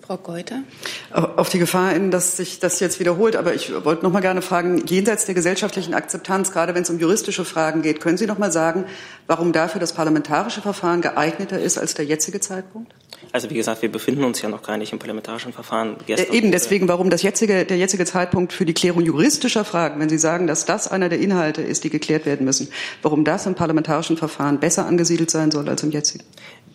[0.06, 0.64] Frau Geuter.
[1.12, 4.42] Auf die Gefahr hin, dass sich das jetzt wiederholt, aber ich wollte noch mal gerne
[4.42, 8.38] fragen, jenseits der gesellschaftlichen Akzeptanz, gerade wenn es um juristische Fragen geht, können Sie noch
[8.38, 8.84] mal sagen,
[9.28, 12.94] warum dafür das parlamentarische Verfahren geeigneter ist als der jetzige Zeitpunkt?
[13.32, 15.98] Also wie gesagt, wir befinden uns ja noch gar nicht im parlamentarischen Verfahren.
[16.06, 20.00] Gestern äh, eben deswegen, warum das jetzige, der jetzige Zeitpunkt für die Klärung juristischer Fragen,
[20.00, 22.70] wenn Sie sagen, dass das einer der Inhalte ist, die geklärt werden müssen,
[23.02, 26.24] warum das im parlamentarischen Verfahren besser angesiedelt sein soll als im jetzigen?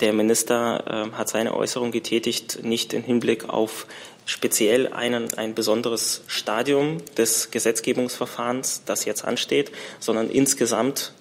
[0.01, 3.87] Der Minister äh, hat seine Äußerung getätigt, nicht im Hinblick auf
[4.25, 11.15] speziell einen, ein besonderes Stadium des Gesetzgebungsverfahrens, das jetzt ansteht, sondern insgesamt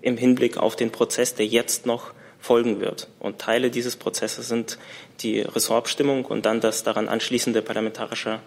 [0.00, 2.12] im Hinblick auf den Prozess, der jetzt noch
[2.44, 3.08] folgen wird.
[3.20, 4.78] Und Teile dieses Prozesses sind
[5.20, 8.38] die Ressortabstimmung und dann das daran anschließende parlamentarische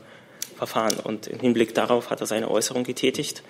[0.55, 0.99] Verfahren.
[0.99, 3.41] Und im Hinblick darauf hat er seine Äußerung getätigt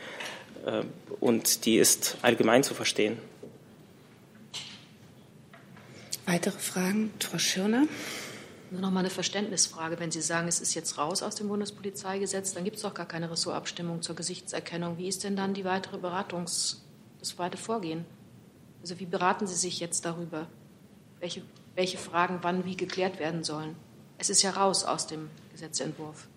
[0.65, 0.83] äh,
[1.19, 3.17] und die ist allgemein zu verstehen.
[6.25, 7.11] Weitere Fragen?
[7.19, 7.83] Frau Schirner.
[8.71, 9.99] Nur noch mal eine Verständnisfrage.
[9.99, 13.05] Wenn Sie sagen, es ist jetzt raus aus dem Bundespolizeigesetz, dann gibt es doch gar
[13.05, 14.97] keine Ressortabstimmung zur Gesichtserkennung.
[14.97, 16.85] Wie ist denn dann die weitere Beratungs,
[17.19, 18.05] das weitere Vorgehen?
[18.87, 20.47] Also wie beraten Sie sich jetzt darüber,
[21.19, 21.41] welche,
[21.75, 23.75] welche Fragen wann wie geklärt werden sollen?
[24.17, 26.29] Es ist ja raus aus dem Gesetzentwurf.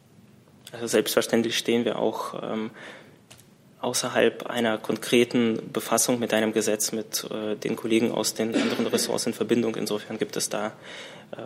[0.72, 2.72] Also selbstverständlich stehen wir auch ähm,
[3.80, 9.26] außerhalb einer konkreten Befassung mit einem Gesetz mit äh, den Kollegen aus den anderen Ressorts
[9.26, 9.76] in Verbindung.
[9.76, 10.72] Insofern gibt es da
[11.30, 11.36] äh,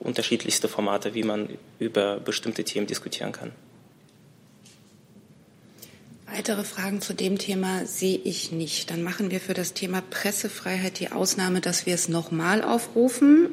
[0.00, 3.52] unterschiedlichste Formate, wie man über bestimmte Themen diskutieren kann.
[6.30, 8.90] Weitere Fragen zu dem Thema sehe ich nicht.
[8.90, 13.48] Dann machen wir für das Thema Pressefreiheit die Ausnahme, dass wir es nochmal aufrufen.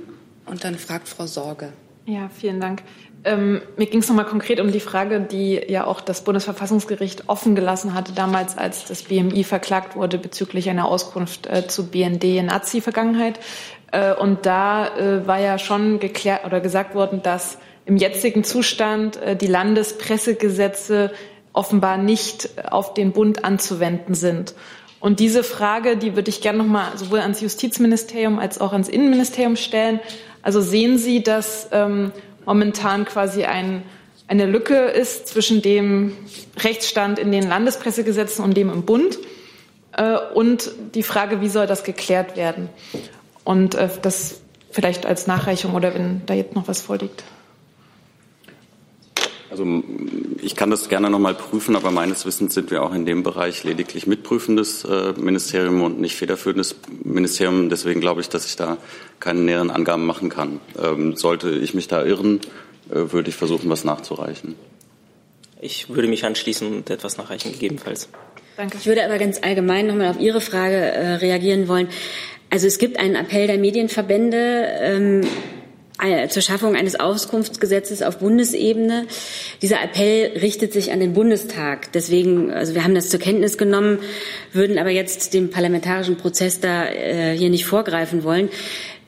[0.45, 1.71] Und dann fragt Frau Sorge.
[2.05, 2.83] Ja, vielen Dank.
[3.23, 7.55] Ähm, mir ging es nochmal konkret um die Frage, die ja auch das Bundesverfassungsgericht offen
[7.55, 12.47] gelassen hatte, damals, als das BMI verklagt wurde bezüglich einer Auskunft äh, zu BND in
[12.47, 13.39] Nazi-Vergangenheit.
[13.91, 19.17] Äh, und da äh, war ja schon geklärt oder gesagt worden, dass im jetzigen Zustand
[19.17, 21.11] äh, die Landespressegesetze
[21.55, 24.53] offenbar nicht auf den Bund anzuwenden sind.
[24.99, 29.55] Und diese Frage, die würde ich gerne nochmal sowohl ans Justizministerium als auch ans Innenministerium
[29.55, 29.99] stellen.
[30.41, 32.11] Also sehen Sie, dass ähm,
[32.45, 33.83] momentan quasi ein,
[34.27, 36.13] eine Lücke ist zwischen dem
[36.57, 39.17] Rechtsstand in den Landespressegesetzen und dem im Bund
[39.95, 42.69] äh, und die Frage, wie soll das geklärt werden?
[43.43, 44.41] Und äh, das
[44.71, 47.23] vielleicht als Nachreichung oder wenn da jetzt noch was vorliegt.
[49.55, 49.83] Also
[50.41, 53.23] ich kann das gerne noch mal prüfen, aber meines Wissens sind wir auch in dem
[53.23, 57.69] Bereich lediglich mitprüfendes äh, Ministerium und nicht federführendes Ministerium.
[57.69, 58.77] Deswegen glaube ich, dass ich da
[59.21, 60.59] keine näheren Angaben machen kann.
[60.77, 62.41] Ähm, sollte ich mich da irren,
[62.89, 64.55] äh, würde ich versuchen, was nachzureichen.
[65.61, 68.09] Ich würde mich anschließen und etwas nachreichen, gegebenenfalls.
[68.57, 68.75] Danke.
[68.77, 71.87] Ich würde aber ganz allgemein nochmal auf Ihre Frage äh, reagieren wollen.
[72.49, 75.27] Also es gibt einen Appell der Medienverbände ähm, äh,
[76.29, 79.08] zur Schaffung eines Auskunftsgesetzes auf Bundesebene.
[79.62, 81.91] Dieser Appell richtet sich an den Bundestag.
[81.93, 83.99] Deswegen, also wir haben das zur Kenntnis genommen,
[84.51, 88.49] würden aber jetzt dem parlamentarischen Prozess da äh, hier nicht vorgreifen wollen.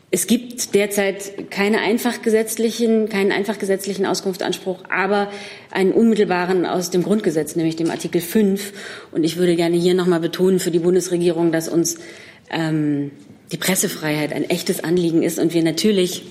[0.10, 5.30] Es gibt derzeit keine einfach gesetzlichen, keinen einfach gesetzlichen Auskunftsanspruch, aber
[5.70, 8.72] einen unmittelbaren aus dem Grundgesetz, nämlich dem Artikel 5.
[9.12, 11.98] Und ich würde gerne hier nochmal betonen für die Bundesregierung, dass uns
[12.50, 13.12] ähm,
[13.52, 16.24] die Pressefreiheit ein echtes Anliegen ist und wir natürlich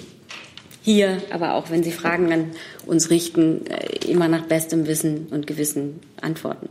[0.86, 2.52] hier, aber auch wenn Sie Fragen an
[2.86, 6.68] uns richten, äh, immer nach bestem Wissen und Gewissen antworten.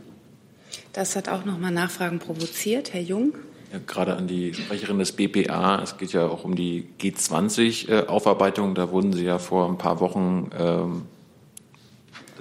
[0.94, 2.94] Das hat auch nochmal Nachfragen provoziert.
[2.94, 3.34] Herr Jung?
[3.74, 5.82] Ja, gerade an die Sprecherin des BPA.
[5.82, 8.74] Es geht ja auch um die G20-Aufarbeitung.
[8.74, 11.02] Da wurden Sie ja vor ein paar Wochen, ähm,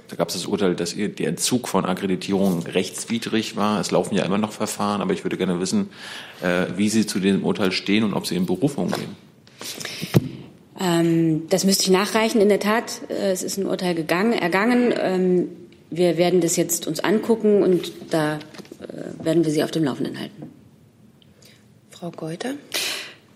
[0.08, 3.82] da gab es das Urteil, dass der Entzug von Akkreditierung rechtswidrig war.
[3.82, 5.90] Es laufen ja immer noch Verfahren, aber ich würde gerne wissen,
[6.42, 10.34] äh, wie Sie zu dem Urteil stehen und ob Sie in Berufung gehen.
[10.80, 12.42] Ähm, das müsste ich nachreichen.
[12.42, 14.94] In der Tat, äh, es ist ein Urteil gegangen, ergangen.
[14.98, 15.50] Ähm,
[15.90, 20.20] wir werden das jetzt uns angucken und da äh, werden wir Sie auf dem Laufenden
[20.20, 20.50] halten.
[21.92, 22.56] Frau Geuter.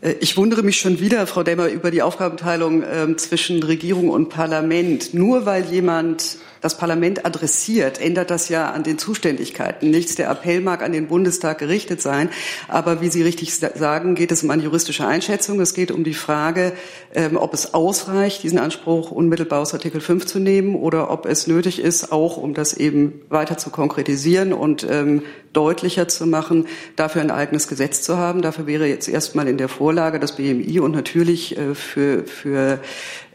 [0.02, 4.30] Äh, ich wundere mich schon wieder, Frau Demmer, über die Aufgabenteilung äh, zwischen Regierung und
[4.30, 5.14] Parlament.
[5.14, 10.16] Nur weil jemand das Parlament adressiert, ändert das ja an den Zuständigkeiten nichts.
[10.16, 12.30] Der Appell mag an den Bundestag gerichtet sein,
[12.68, 15.60] aber wie Sie richtig sagen, geht es um eine juristische Einschätzung.
[15.60, 16.74] Es geht um die Frage,
[17.14, 21.48] ähm, ob es ausreicht, diesen Anspruch unmittelbar aus Artikel 5 zu nehmen oder ob es
[21.48, 27.22] nötig ist, auch um das eben weiter zu konkretisieren und ähm, deutlicher zu machen, dafür
[27.22, 28.42] ein eigenes Gesetz zu haben.
[28.42, 32.80] Dafür wäre jetzt erstmal in der Vorlage das BMI und natürlich äh, für, für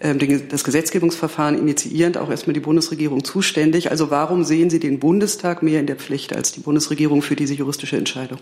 [0.05, 3.91] das Gesetzgebungsverfahren initiierend auch erstmal die Bundesregierung zuständig.
[3.91, 7.55] Also warum sehen Sie den Bundestag mehr in der Pflicht als die Bundesregierung für diese
[7.55, 8.39] juristische Entscheidung?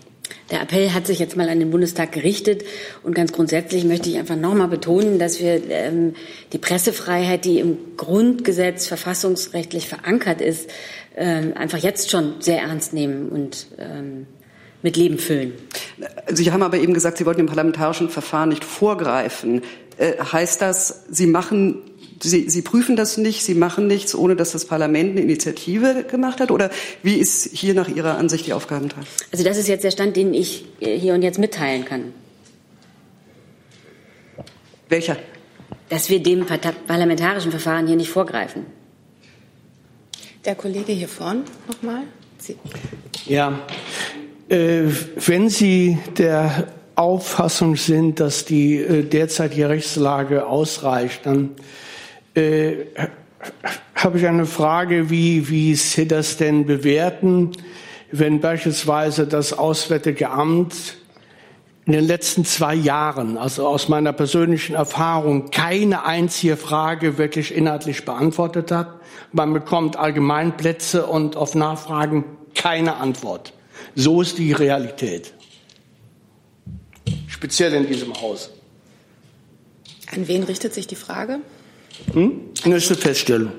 [0.51, 2.65] Der Appell hat sich jetzt mal an den Bundestag gerichtet
[3.03, 6.15] und ganz grundsätzlich möchte ich einfach nochmal betonen, dass wir ähm,
[6.51, 10.69] die Pressefreiheit, die im Grundgesetz verfassungsrechtlich verankert ist,
[11.15, 14.27] ähm, einfach jetzt schon sehr ernst nehmen und ähm,
[14.83, 15.53] mit Leben füllen.
[16.27, 19.61] Sie haben aber eben gesagt, Sie wollten dem parlamentarischen Verfahren nicht vorgreifen.
[20.03, 21.81] Äh, heißt das, Sie machen
[22.21, 26.39] Sie, Sie prüfen das nicht, Sie machen nichts, ohne dass das Parlament eine Initiative gemacht
[26.39, 26.51] hat?
[26.51, 26.69] Oder
[27.01, 29.07] wie ist hier nach Ihrer Ansicht die Aufgabenteilung?
[29.31, 32.13] Also das ist jetzt der Stand, den ich äh, hier und jetzt mitteilen kann.
[34.89, 35.17] Welcher?
[35.89, 38.65] Dass wir dem parlamentarischen Verfahren hier nicht vorgreifen.
[40.45, 42.03] Der Kollege hier vorn nochmal.
[43.25, 43.59] Ja,
[44.49, 44.83] äh,
[45.15, 51.51] wenn Sie der Auffassung sind, dass die äh, derzeitige Rechtslage ausreicht, dann
[52.35, 52.85] äh,
[53.95, 57.51] habe ich eine Frage, wie, wie Sie das denn bewerten,
[58.11, 60.97] wenn beispielsweise das Auswärtige Amt
[61.85, 68.05] in den letzten zwei Jahren, also aus meiner persönlichen Erfahrung, keine einzige Frage wirklich inhaltlich
[68.05, 68.87] beantwortet hat.
[69.33, 72.23] Man bekommt Allgemeinplätze und auf Nachfragen
[72.55, 73.53] keine Antwort.
[73.95, 75.33] So ist die Realität
[77.33, 78.51] speziell in diesem Haus.
[80.11, 81.39] An wen richtet sich die Frage?
[82.13, 82.51] Hm?
[82.65, 83.51] Nächste Feststellung.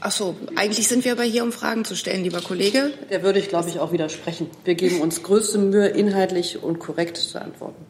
[0.00, 2.92] Ach so, eigentlich sind wir aber hier, um Fragen zu stellen, lieber Kollege.
[3.10, 4.50] Der würde ich, glaube ich, auch widersprechen.
[4.64, 7.84] Wir geben uns größte Mühe, inhaltlich und korrekt zu antworten.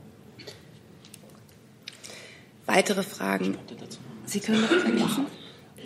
[2.67, 3.59] Weitere Fragen?
[4.27, 5.27] Sie können noch ergänzen?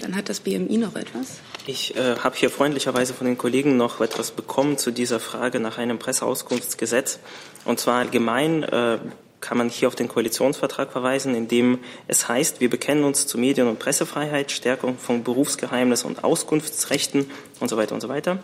[0.00, 1.38] Dann hat das BMI noch etwas.
[1.66, 5.78] Ich äh, habe hier freundlicherweise von den Kollegen noch etwas bekommen zu dieser Frage nach
[5.78, 7.18] einem Presseauskunftsgesetz.
[7.66, 8.98] Und zwar allgemein äh,
[9.40, 13.38] kann man hier auf den Koalitionsvertrag verweisen, in dem es heißt, wir bekennen uns zu
[13.38, 18.38] Medien- und Pressefreiheit, Stärkung von Berufsgeheimnis und Auskunftsrechten und so weiter und so weiter.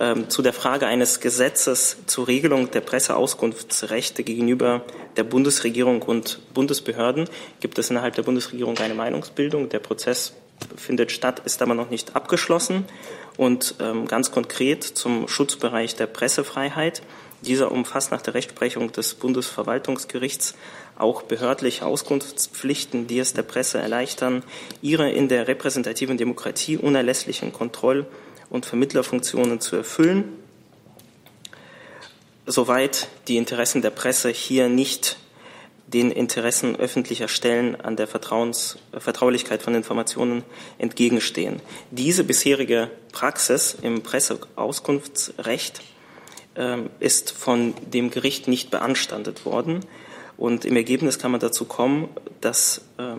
[0.00, 4.82] Ähm, zu der Frage eines Gesetzes zur Regelung der Presseauskunftsrechte gegenüber
[5.16, 7.28] der Bundesregierung und Bundesbehörden
[7.60, 9.68] gibt es innerhalb der Bundesregierung eine Meinungsbildung.
[9.68, 10.32] Der Prozess
[10.76, 12.84] findet statt, ist aber noch nicht abgeschlossen.
[13.36, 17.02] Und ähm, ganz konkret zum Schutzbereich der Pressefreiheit.
[17.44, 20.54] Dieser umfasst nach der Rechtsprechung des Bundesverwaltungsgerichts
[20.96, 24.44] auch behördliche Auskunftspflichten, die es der Presse erleichtern,
[24.80, 28.06] ihre in der repräsentativen Demokratie unerlässlichen Kontroll-
[28.48, 30.24] und Vermittlerfunktionen zu erfüllen,
[32.46, 35.16] soweit die Interessen der Presse hier nicht
[35.86, 40.42] den Interessen öffentlicher Stellen an der Vertrauens, Vertraulichkeit von Informationen
[40.78, 41.60] entgegenstehen.
[41.90, 45.82] Diese bisherige Praxis im Presseauskunftsrecht
[47.00, 49.80] ist von dem Gericht nicht beanstandet worden.
[50.36, 52.08] Und im Ergebnis kann man dazu kommen,
[52.40, 53.14] dass äh,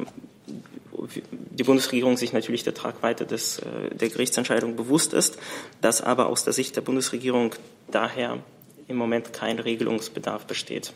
[1.51, 5.37] die Bundesregierung sich natürlich der Tragweite des, äh, der Gerichtsentscheidung bewusst ist,
[5.81, 7.55] dass aber aus der Sicht der Bundesregierung
[7.91, 8.39] daher
[8.87, 10.93] im Moment kein Regelungsbedarf besteht.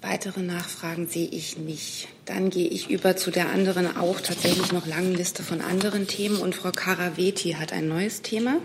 [0.00, 2.08] Weitere Nachfragen sehe ich nicht.
[2.24, 6.38] Dann gehe ich über zu der anderen auch tatsächlich noch langen Liste von anderen Themen.
[6.38, 8.56] Und Frau Karaveti hat ein neues Thema.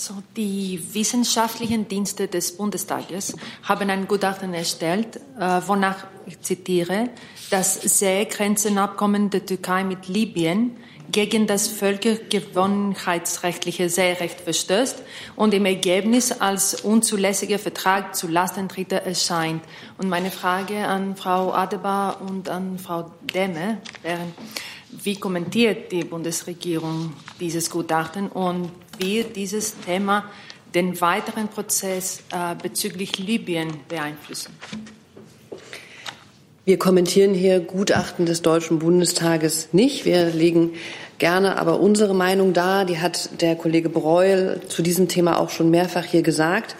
[0.00, 7.10] So, die wissenschaftlichen Dienste des Bundestages haben ein Gutachten erstellt, äh, wonach, ich zitiere,
[7.50, 10.78] das Seegrenzenabkommen der Türkei mit Libyen
[11.12, 15.02] gegen das völkergewohnheitsrechtliche Seerecht verstößt
[15.36, 19.62] und im Ergebnis als unzulässiger Vertrag zu Lasten Dritter erscheint.
[19.98, 24.28] Und meine Frage an Frau Adebar und an Frau Demme wäre,
[24.92, 28.70] wie kommentiert die Bundesregierung dieses Gutachten und
[29.00, 30.24] wie dieses Thema
[30.74, 34.54] den weiteren Prozess äh, bezüglich Libyen beeinflussen?
[36.64, 40.04] Wir kommentieren hier Gutachten des Deutschen Bundestages nicht.
[40.04, 40.74] Wir legen
[41.20, 42.84] gerne aber unsere Meinung dar.
[42.84, 46.74] Die hat der Kollege Breuel zu diesem Thema auch schon mehrfach hier gesagt.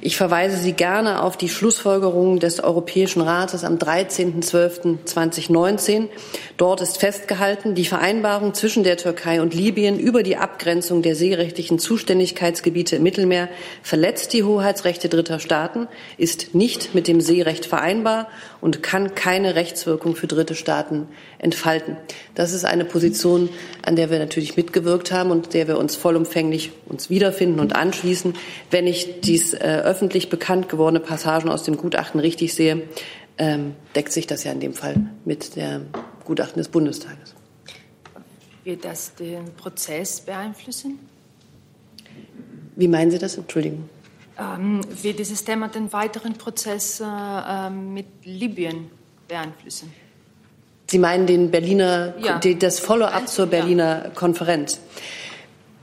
[0.00, 6.08] Ich verweise Sie gerne auf die Schlussfolgerungen des Europäischen Rates am 13.12.2019.
[6.56, 11.78] Dort ist festgehalten, die Vereinbarung zwischen der Türkei und Libyen über die Abgrenzung der seerechtlichen
[11.78, 13.48] Zuständigkeitsgebiete im Mittelmeer
[13.82, 15.86] verletzt die Hoheitsrechte dritter Staaten,
[16.16, 18.28] ist nicht mit dem Seerecht vereinbar
[18.60, 21.06] und kann keine Rechtswirkung für dritte Staaten
[21.38, 21.98] entfalten.
[22.34, 23.50] Das ist eine Position,
[23.82, 28.34] an der wir natürlich mitgewirkt haben und der wir uns vollumfänglich uns wiederfinden und anschließen.
[28.70, 32.82] Wenn ich dies äh, öffentlich bekannt gewordene Passagen aus dem Gutachten richtig sehe,
[33.38, 35.86] ähm, deckt sich das ja in dem Fall mit dem
[36.24, 37.34] Gutachten des Bundestages.
[38.64, 40.98] Wird das den Prozess beeinflussen?
[42.76, 43.36] Wie meinen Sie das?
[43.36, 43.88] Entschuldigung.
[44.38, 48.90] Ähm, wird dieses Thema den weiteren Prozess äh, ähm, mit Libyen
[49.28, 49.92] beeinflussen?
[50.92, 52.38] Sie meinen den Berliner, ja.
[52.38, 54.10] das Follow-up zur Berliner ja.
[54.10, 54.78] Konferenz.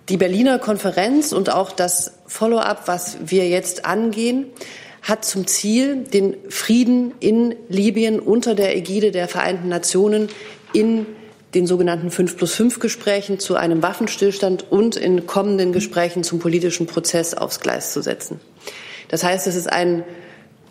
[0.08, 4.46] Die Berliner Konferenz und auch das Follow-up, was wir jetzt angehen,
[5.02, 10.30] hat zum Ziel, den Frieden in Libyen unter der Ägide der Vereinten Nationen
[10.74, 11.08] in
[11.56, 16.86] den sogenannten 5 plus 5 Gesprächen zu einem Waffenstillstand und in kommenden Gesprächen zum politischen
[16.86, 18.40] Prozess aufs Gleis zu setzen.
[19.08, 20.04] Das heißt, es ist ein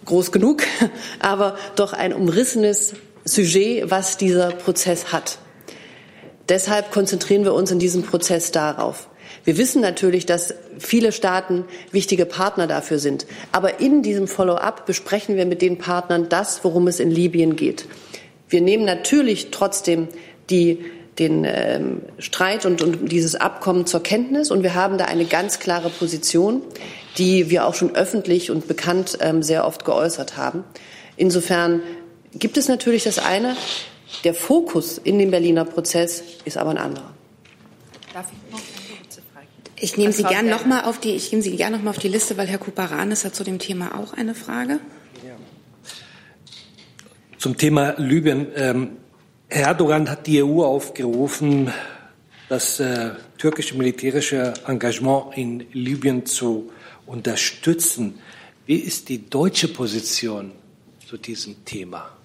[0.05, 0.62] groß genug,
[1.18, 2.95] aber doch ein umrissenes
[3.29, 5.39] Sujet, was dieser Prozess hat.
[6.49, 9.09] Deshalb konzentrieren wir uns in diesem Prozess darauf.
[9.45, 13.26] Wir wissen natürlich, dass viele Staaten wichtige Partner dafür sind.
[13.53, 17.87] Aber in diesem Follow-up besprechen wir mit den Partnern das, worum es in Libyen geht.
[18.49, 20.09] Wir nehmen natürlich trotzdem
[20.49, 20.85] die,
[21.18, 25.59] den ähm, Streit und, und dieses Abkommen zur Kenntnis und wir haben da eine ganz
[25.59, 26.62] klare Position,
[27.18, 30.64] die wir auch schon öffentlich und bekannt ähm, sehr oft geäußert haben.
[31.16, 31.83] Insofern
[32.39, 33.57] gibt es natürlich das eine.
[34.24, 37.14] Der Fokus in dem Berliner Prozess ist aber ein anderer.
[38.12, 38.61] Darf ich noch
[39.80, 41.99] ich nehme Sie gern noch mal auf die, ich nehme Sie gern noch mal auf
[41.99, 44.80] die Liste, weil Herr Kuparanis hat zu dem Thema auch eine Frage.
[47.39, 48.49] Zum Thema Libyen.
[48.57, 48.91] Ähm,
[49.49, 51.72] Herr Erdogan hat die EU aufgerufen,
[52.49, 56.70] das äh, türkische militärische Engagement in Libyen zu
[57.07, 58.18] unterstützen.
[58.66, 60.53] Wie ist die deutsche Position
[61.07, 62.18] zu diesem Thema?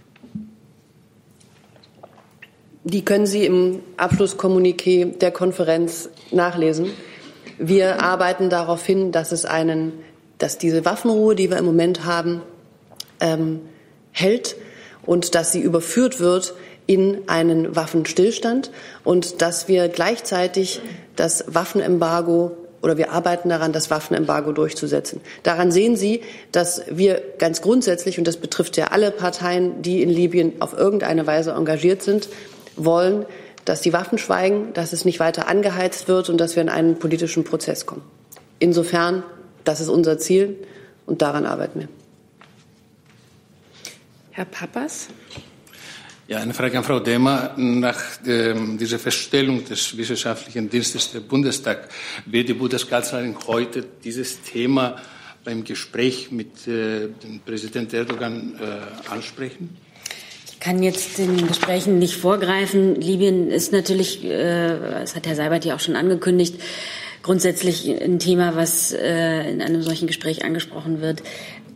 [2.85, 6.91] Die können Sie im Abschlusskommuniqué der Konferenz nachlesen.
[7.57, 9.93] Wir arbeiten darauf hin, dass es einen,
[10.37, 12.41] dass diese Waffenruhe, die wir im Moment haben,
[13.21, 13.61] ähm,
[14.11, 14.55] hält
[15.05, 16.53] und dass sie überführt wird
[16.85, 18.71] in einen Waffenstillstand
[19.03, 20.81] und dass wir gleichzeitig
[21.15, 25.21] das Waffenembargo oder wir arbeiten daran, das Waffenembargo durchzusetzen.
[25.43, 26.19] Daran sehen Sie,
[26.51, 31.25] dass wir ganz grundsätzlich, und das betrifft ja alle Parteien, die in Libyen auf irgendeine
[31.25, 32.27] Weise engagiert sind,
[32.75, 33.25] wollen,
[33.65, 36.99] dass die Waffen schweigen, dass es nicht weiter angeheizt wird und dass wir in einen
[36.99, 38.03] politischen Prozess kommen.
[38.59, 39.23] Insofern,
[39.63, 40.57] das ist unser Ziel
[41.05, 41.89] und daran arbeiten wir.
[44.31, 45.09] Herr Pappas.
[46.27, 47.53] Ja, eine Frage an Frau Demer.
[47.57, 51.89] Nach ähm, dieser Feststellung des Wissenschaftlichen Dienstes der Bundestag
[52.25, 54.95] wird die Bundeskanzlerin heute dieses Thema
[55.43, 59.77] beim Gespräch mit äh, dem Präsident Erdogan äh, ansprechen?
[60.63, 62.95] Kann jetzt den Gesprächen nicht vorgreifen.
[62.95, 66.55] Libyen ist natürlich, äh, das hat Herr Seibert ja auch schon angekündigt,
[67.21, 71.21] grundsätzlich ein Thema, was äh, in einem solchen Gespräch angesprochen wird.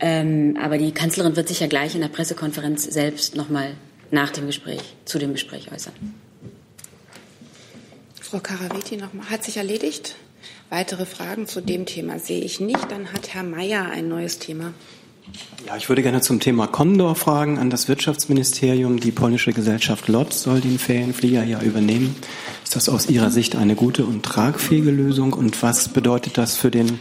[0.00, 3.72] Ähm, aber die Kanzlerin wird sich ja gleich in der Pressekonferenz selbst nochmal
[4.10, 5.92] nach dem Gespräch, zu dem Gespräch äußern.
[8.22, 9.28] Frau Karaweti nochmal.
[9.28, 10.14] Hat sich erledigt?
[10.70, 12.90] Weitere Fragen zu dem Thema sehe ich nicht.
[12.90, 14.72] Dann hat Herr Mayer ein neues Thema.
[15.66, 19.00] Ja, ich würde gerne zum Thema Condor fragen an das Wirtschaftsministerium.
[19.00, 22.16] Die polnische Gesellschaft LOT soll den Ferienflieger ja übernehmen.
[22.64, 25.34] Ist das aus Ihrer Sicht eine gute und tragfähige Lösung?
[25.34, 26.98] Und was bedeutet das für den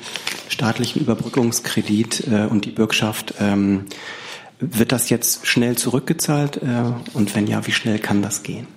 [0.50, 3.36] staatlichen Überbrückungskredit äh, und die Bürgschaft?
[3.40, 3.86] Ähm,
[4.60, 6.58] wird das jetzt schnell zurückgezahlt?
[6.58, 8.68] Äh, und wenn ja, wie schnell kann das gehen?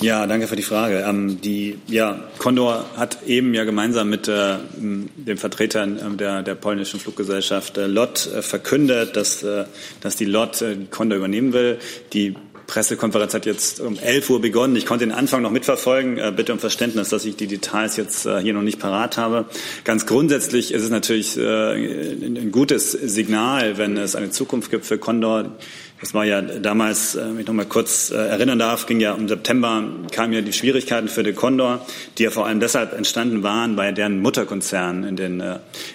[0.00, 1.04] Ja, danke für die Frage.
[1.08, 6.54] Ähm, die, ja, Condor hat eben ja gemeinsam mit äh, den Vertretern äh, der, der
[6.54, 9.64] polnischen Fluggesellschaft äh, LOT äh, verkündet, dass, äh,
[10.00, 11.78] dass die LOT äh, Condor übernehmen will.
[12.12, 12.34] Die
[12.66, 14.76] Pressekonferenz hat jetzt um 11 Uhr begonnen.
[14.76, 16.18] Ich konnte den Anfang noch mitverfolgen.
[16.18, 19.46] Äh, bitte um Verständnis, dass ich die Details jetzt äh, hier noch nicht parat habe.
[19.84, 24.98] Ganz grundsätzlich ist es natürlich äh, ein gutes Signal, wenn es eine Zukunft gibt für
[24.98, 25.52] Condor
[25.98, 29.82] das war ja damals, wenn ich noch mal kurz erinnern darf, ging ja im September,
[30.12, 31.86] kamen ja die Schwierigkeiten für den Condor,
[32.18, 35.42] die ja vor allem deshalb entstanden waren, weil deren Mutterkonzern in, den,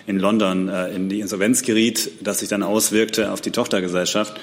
[0.08, 4.42] in London in die Insolvenz geriet, das sich dann auswirkte auf die Tochtergesellschaft.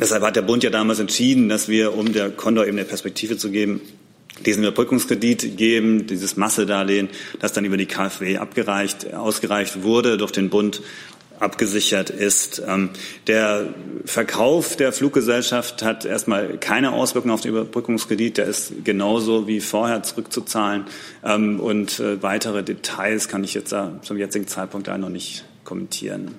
[0.00, 3.36] Deshalb hat der Bund ja damals entschieden, dass wir, um der Condor eben eine Perspektive
[3.36, 3.80] zu geben,
[4.44, 7.08] diesen Überbrückungskredit geben, dieses Massedarlehen,
[7.40, 10.82] das dann über die KfW abgereicht, ausgereicht wurde durch den Bund
[11.38, 12.62] abgesichert ist.
[12.66, 12.90] Ähm,
[13.26, 13.74] der
[14.04, 18.38] Verkauf der Fluggesellschaft hat erstmal keine Auswirkungen auf den Überbrückungskredit.
[18.38, 20.84] Der ist genauso wie vorher zurückzuzahlen.
[21.24, 26.34] Ähm, und äh, weitere Details kann ich jetzt zum jetzigen Zeitpunkt noch nicht kommentieren.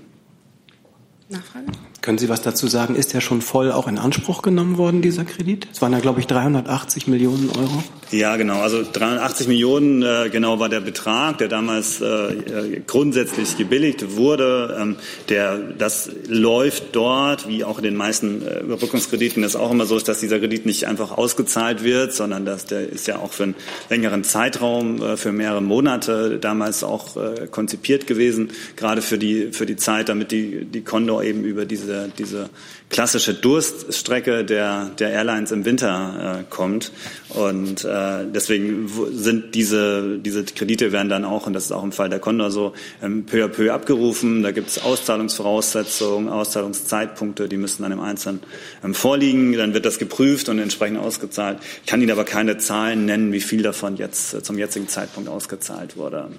[1.30, 1.66] Nachfrage?
[2.06, 2.94] Können Sie was dazu sagen?
[2.96, 5.68] Ist der schon voll auch in Anspruch genommen worden, dieser Kredit?
[5.74, 7.84] Es waren ja, glaube ich, 380 Millionen Euro.
[8.12, 8.62] Ja, genau.
[8.62, 14.78] Also 380 Millionen äh, genau war der Betrag, der damals äh, grundsätzlich gebilligt wurde.
[14.80, 14.98] Ähm,
[15.30, 20.00] der, das läuft dort, wie auch in den meisten äh, Überbrückungskrediten, ist auch immer so,
[20.00, 23.56] dass dieser Kredit nicht einfach ausgezahlt wird, sondern dass der ist ja auch für einen
[23.90, 29.66] längeren Zeitraum, äh, für mehrere Monate damals auch äh, konzipiert gewesen, gerade für die, für
[29.66, 32.50] die Zeit, damit die, die Condor eben über diese diese, diese
[32.90, 36.92] klassische Durststrecke der, der Airlines im Winter äh, kommt.
[37.30, 41.92] Und äh, deswegen sind diese, diese Kredite werden dann auch, und das ist auch im
[41.92, 44.44] Fall der Condor so, ähm, peu à peu abgerufen.
[44.44, 48.42] Da gibt es Auszahlungsvoraussetzungen, Auszahlungszeitpunkte, die müssen dann im Einzelnen
[48.84, 49.54] ähm, vorliegen.
[49.54, 51.60] Dann wird das geprüft und entsprechend ausgezahlt.
[51.84, 55.30] Ich kann Ihnen aber keine Zahlen nennen, wie viel davon jetzt äh, zum jetzigen Zeitpunkt
[55.30, 56.30] ausgezahlt wurde.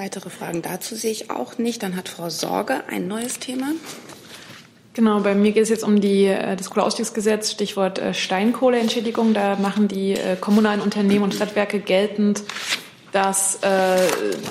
[0.00, 1.82] Weitere Fragen dazu sehe ich auch nicht.
[1.82, 3.72] Dann hat Frau Sorge ein neues Thema.
[4.94, 9.34] Genau, bei mir geht es jetzt um die, äh, das Kohleausstiegsgesetz, Stichwort äh, Steinkohleentschädigung.
[9.34, 12.44] Da machen die äh, kommunalen Unternehmen und Stadtwerke geltend,
[13.12, 14.08] dass äh,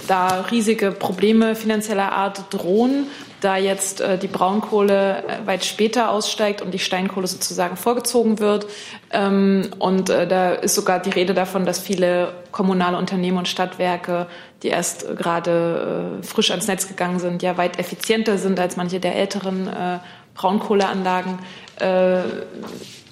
[0.08, 3.08] da riesige Probleme finanzieller Art drohen,
[3.42, 8.68] da jetzt äh, die Braunkohle weit später aussteigt und die Steinkohle sozusagen vorgezogen wird.
[9.12, 14.28] Ähm, und äh, da ist sogar die Rede davon, dass viele kommunale Unternehmen und Stadtwerke
[14.64, 18.78] die erst äh, gerade äh, frisch ans Netz gegangen sind, ja weit effizienter sind als
[18.78, 20.00] manche der älteren äh,
[20.36, 21.40] Braunkohleanlagen.
[21.78, 22.20] Äh,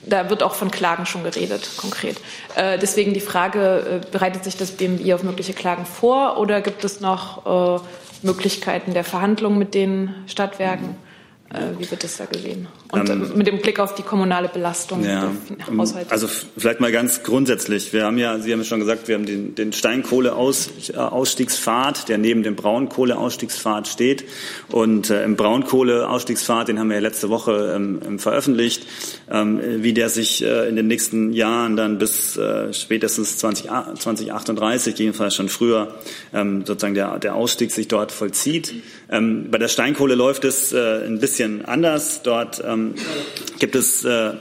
[0.06, 2.18] da wird auch von Klagen schon geredet, konkret.
[2.56, 6.84] Äh, deswegen die Frage, äh, bereitet sich das BMI auf mögliche Klagen vor oder gibt
[6.86, 7.82] es noch
[8.24, 10.96] Möglichkeiten der Verhandlungen mit den Stadtwerken?
[11.54, 12.68] Äh, wie wird das da gesehen?
[12.92, 16.10] Und ähm, mit dem Blick auf die kommunale Belastung ja, der ähm, Haushalte.
[16.12, 17.92] Also vielleicht mal ganz grundsätzlich.
[17.92, 22.44] Wir haben ja, Sie haben ja schon gesagt, wir haben den, den Steinkohleausstiegspfad, der neben
[22.44, 24.24] dem Braunkohleausstiegspfad steht.
[24.70, 28.86] Und äh, im Braunkohleausstiegspfad, den haben wir ja letzte Woche ähm, veröffentlicht,
[29.30, 33.70] ähm, wie der sich äh, in den nächsten Jahren dann bis äh, spätestens 20,
[34.00, 35.96] 2038, jedenfalls schon früher,
[36.34, 38.76] ähm, sozusagen der, der Ausstieg sich dort vollzieht.
[39.10, 42.22] Ähm, bei der Steinkohle läuft es äh, ein bisschen anders.
[42.24, 42.96] Dort ähm,
[43.60, 44.34] gibt es äh,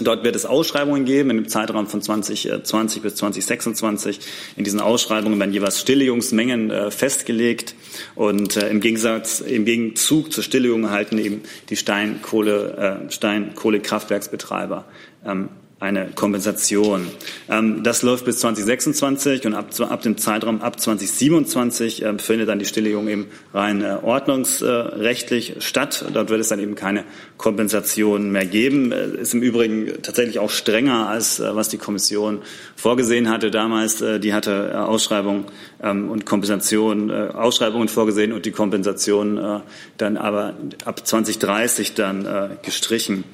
[0.00, 4.18] Dort wird es Ausschreibungen geben in dem Zeitraum von 2020 bis 2026.
[4.56, 7.76] In diesen Ausschreibungen werden jeweils Stilllegungsmengen äh, festgelegt
[8.16, 14.84] und äh, im Gegensatz, im Gegenzug zur Stilllegung erhalten eben die Steinkohle, äh, Steinkohlekraftwerksbetreiber
[15.24, 15.48] ähm,
[15.84, 17.08] eine Kompensation.
[17.50, 22.58] Ähm, das läuft bis 2026 und ab, ab dem Zeitraum ab 2027 äh, findet dann
[22.58, 26.06] die Stilllegung eben rein äh, ordnungsrechtlich statt.
[26.12, 27.04] Dort wird es dann eben keine
[27.36, 28.92] Kompensation mehr geben.
[28.92, 32.40] Äh, ist im Übrigen tatsächlich auch strenger als äh, was die Kommission
[32.76, 34.02] vorgesehen hatte damals.
[34.20, 35.46] Die hatte Ausschreibung
[35.82, 39.62] ähm, und Kompensation, Ausschreibungen vorgesehen und die Kompensation
[39.98, 40.54] dann aber
[40.84, 43.24] ab 2030 dann gestrichen.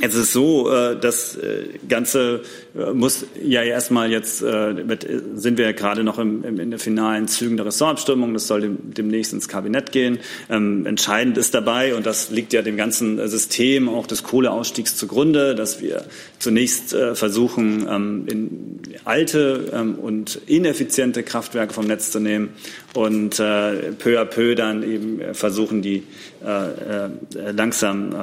[0.00, 2.42] Es ist so, äh, das äh, Ganze
[2.74, 7.28] äh, muss ja erstmal jetzt, sind wir ja gerade noch im, im, in den finalen
[7.28, 10.18] Zügen der Ressortabstimmung, das soll dem, demnächst ins Kabinett gehen.
[10.48, 15.54] Ähm, entscheidend ist dabei, und das liegt ja dem ganzen System auch des Kohleausstiegs zugrunde,
[15.54, 16.04] dass wir
[16.38, 22.50] zunächst äh, versuchen, ähm, in alte ähm, und ineffiziente Kraftwerke vom Netz zu nehmen
[22.94, 26.04] und äh, peu à peu dann eben versuchen, die
[26.44, 28.14] äh, langsam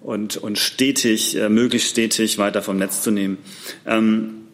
[0.00, 3.38] und, und stetig, äh, möglichst stetig weiter vom Netz zu nehmen.
[3.86, 4.46] Ähm,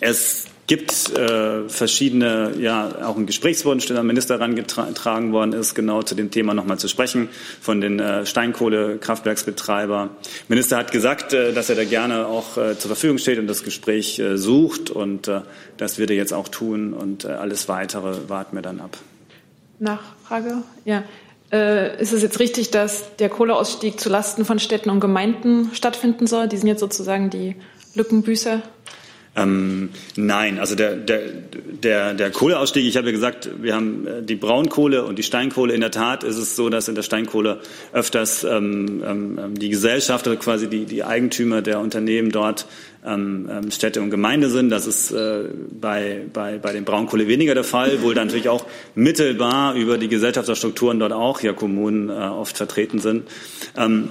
[0.00, 6.02] es gibt äh, verschiedene, ja, auch ein Gesprächswunsch, der am Minister herangetragen worden ist, genau
[6.02, 7.28] zu dem Thema nochmal zu sprechen,
[7.60, 10.10] von den äh, Steinkohlekraftwerksbetreiber.
[10.22, 13.48] Der Minister hat gesagt, äh, dass er da gerne auch äh, zur Verfügung steht und
[13.48, 15.40] das Gespräch äh, sucht und äh,
[15.76, 18.96] das wird er jetzt auch tun und äh, alles Weitere warten wir dann ab.
[19.78, 20.62] Nachfrage?
[20.84, 21.02] Ja.
[21.52, 26.48] Äh, ist es jetzt richtig, dass der Kohleausstieg zulasten von Städten und Gemeinden stattfinden soll?
[26.48, 27.56] Die sind jetzt sozusagen die
[27.94, 28.62] Lückenbüßer?
[29.34, 31.20] Ähm, nein, also der, der,
[31.82, 35.72] der, der Kohleausstieg, ich habe ja gesagt, wir haben äh, die Braunkohle und die Steinkohle.
[35.72, 37.60] In der Tat ist es so, dass in der Steinkohle
[37.94, 42.66] öfters ähm, ähm, die Gesellschaft, also quasi die, die Eigentümer der Unternehmen dort
[43.06, 44.68] ähm, ähm, Städte und Gemeinde sind.
[44.68, 48.66] Das ist äh, bei, bei, bei den Braunkohle weniger der Fall, wohl dann natürlich auch
[48.94, 53.26] mittelbar über die Gesellschaftsstrukturen dort auch ja Kommunen äh, oft vertreten sind.
[53.78, 54.10] Ähm,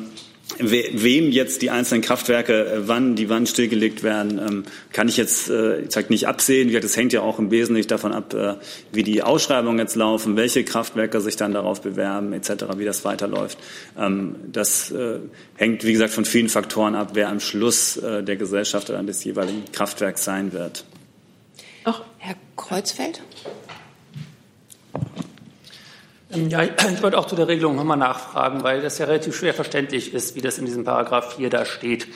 [0.61, 5.49] wem jetzt die einzelnen Kraftwerke äh, wann die wann stillgelegt werden, ähm, kann ich jetzt
[5.49, 6.71] äh, ich sag nicht absehen.
[6.81, 8.55] Das hängt ja auch im Wesentlichen davon ab, äh,
[8.91, 13.57] wie die Ausschreibungen jetzt laufen, welche Kraftwerke sich dann darauf bewerben etc., wie das weiterläuft.
[13.97, 14.93] Ähm, das
[15.55, 20.23] hängt, wie gesagt, von vielen Faktoren ab, wer am Schluss der Gesellschafter des jeweiligen Kraftwerks
[20.23, 20.85] sein wird.
[21.85, 23.21] Noch Herr Kreuzfeld.
[26.33, 29.53] Ähm, ja, ich wollte auch zu der Regelung nochmal nachfragen, weil das ja relativ schwer
[29.53, 32.07] verständlich ist, wie das in diesem Paragraph 4 da steht.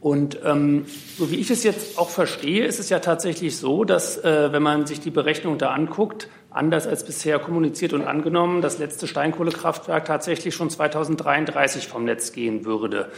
[0.00, 0.84] Und ähm,
[1.16, 4.62] so wie ich es jetzt auch verstehe, ist es ja tatsächlich so, dass, äh, wenn
[4.62, 10.04] man sich die Berechnung da anguckt, anders als bisher kommuniziert und angenommen, das letzte Steinkohlekraftwerk
[10.04, 13.08] tatsächlich schon 2033 vom Netz gehen würde.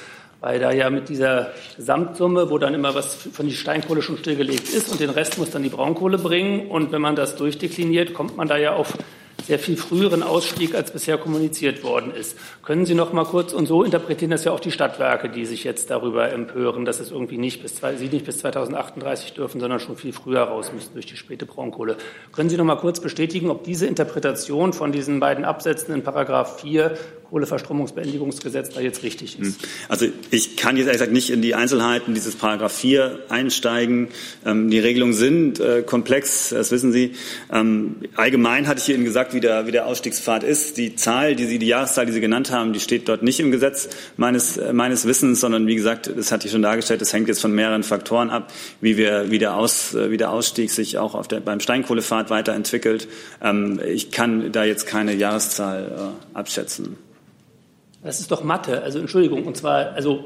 [0.41, 4.73] Weil da ja mit dieser Gesamtsumme, wo dann immer was von die Steinkohle schon stillgelegt
[4.73, 6.71] ist und den Rest muss dann die Braunkohle bringen.
[6.71, 8.97] Und wenn man das durchdekliniert, kommt man da ja auf
[9.47, 12.37] sehr viel früheren Ausstieg, als bisher kommuniziert worden ist.
[12.65, 15.63] Können Sie noch mal kurz, und so interpretieren das ja auch die Stadtwerke, die sich
[15.63, 19.97] jetzt darüber empören, dass es irgendwie nicht bis, Sie nicht bis 2038 dürfen, sondern schon
[19.97, 21.97] viel früher raus müssen durch die späte Braunkohle.
[22.33, 26.61] Können Sie noch mal kurz bestätigen, ob diese Interpretation von diesen beiden Absätzen in Paragraph
[26.61, 26.97] 4
[27.31, 29.61] Kohleverstromungsbeendigungsgesetz da jetzt richtig ist.
[29.61, 29.69] Hm.
[29.89, 34.09] Also ich kann jetzt ehrlich gesagt nicht in die Einzelheiten dieses Paragraph 4 einsteigen.
[34.45, 37.13] Ähm, die Regelungen sind äh, komplex, das wissen Sie.
[37.53, 40.77] Ähm, allgemein hatte ich Ihnen gesagt, wie der, wie der Ausstiegspfad ist.
[40.77, 43.51] Die Zahl, die Sie, die Jahreszahl, die Sie genannt haben, die steht dort nicht im
[43.51, 47.29] Gesetz meines, äh, meines Wissens, sondern wie gesagt, das hatte ich schon dargestellt, das hängt
[47.29, 50.99] jetzt von mehreren Faktoren ab, wie wir, wie der, Aus, äh, wie der Ausstieg sich
[50.99, 53.09] auch auf der, beim Steinkohlepfad weiterentwickelt.
[53.43, 56.97] Ähm, ich kann da jetzt keine Jahreszahl äh, abschätzen.
[58.07, 60.25] Das ist doch Mathe, also Entschuldigung, und zwar also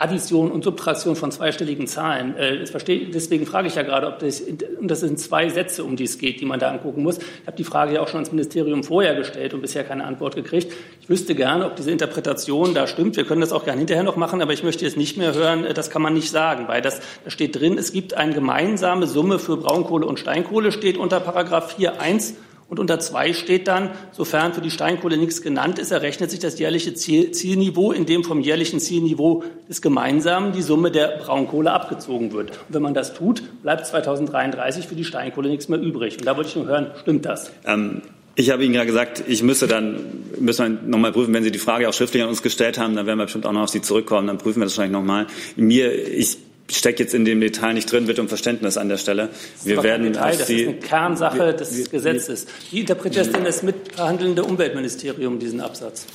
[0.00, 2.34] Addition und Subtraktion von zweistelligen Zahlen.
[2.36, 2.64] Äh,
[3.12, 6.16] deswegen frage ich ja gerade, ob das, und das sind zwei Sätze, um die es
[6.16, 7.18] geht, die man da angucken muss.
[7.18, 10.36] Ich habe die Frage ja auch schon ans Ministerium vorher gestellt und bisher keine Antwort
[10.36, 10.72] gekriegt.
[11.02, 13.16] Ich wüsste gerne, ob diese Interpretation da stimmt.
[13.16, 15.66] Wir können das auch gerne hinterher noch machen, aber ich möchte jetzt nicht mehr hören,
[15.66, 19.06] äh, das kann man nicht sagen, weil das, da steht drin, es gibt eine gemeinsame
[19.06, 22.34] Summe für Braunkohle und Steinkohle, steht unter Paragraph 4.1
[22.70, 26.58] und unter zwei steht dann, sofern für die Steinkohle nichts genannt ist, errechnet sich das
[26.58, 32.50] jährliche Zielniveau, in dem vom jährlichen Zielniveau des Gemeinsamen die Summe der Braunkohle abgezogen wird.
[32.50, 36.18] Und wenn man das tut, bleibt 2033 für die Steinkohle nichts mehr übrig.
[36.18, 37.50] Und da wollte ich nur hören, stimmt das?
[37.66, 38.02] Ähm
[38.36, 39.96] ich habe Ihnen ja gesagt, ich müsste dann,
[40.38, 43.04] müssen wir nochmal prüfen, wenn Sie die Frage auch schriftlich an uns gestellt haben, dann
[43.04, 45.26] werden wir bestimmt auch noch auf Sie zurückkommen, dann prüfen wir das wahrscheinlich nochmal.
[45.56, 46.38] Mir, ich
[46.78, 49.30] stecke jetzt in dem Detail nicht drin, wird um Verständnis an der Stelle.
[49.64, 52.46] Wir werden Detail, das ist eine Kernsache des wir, Gesetzes.
[52.70, 56.06] Wie interpretiert denn das mitverhandelnde Umweltministerium diesen Absatz?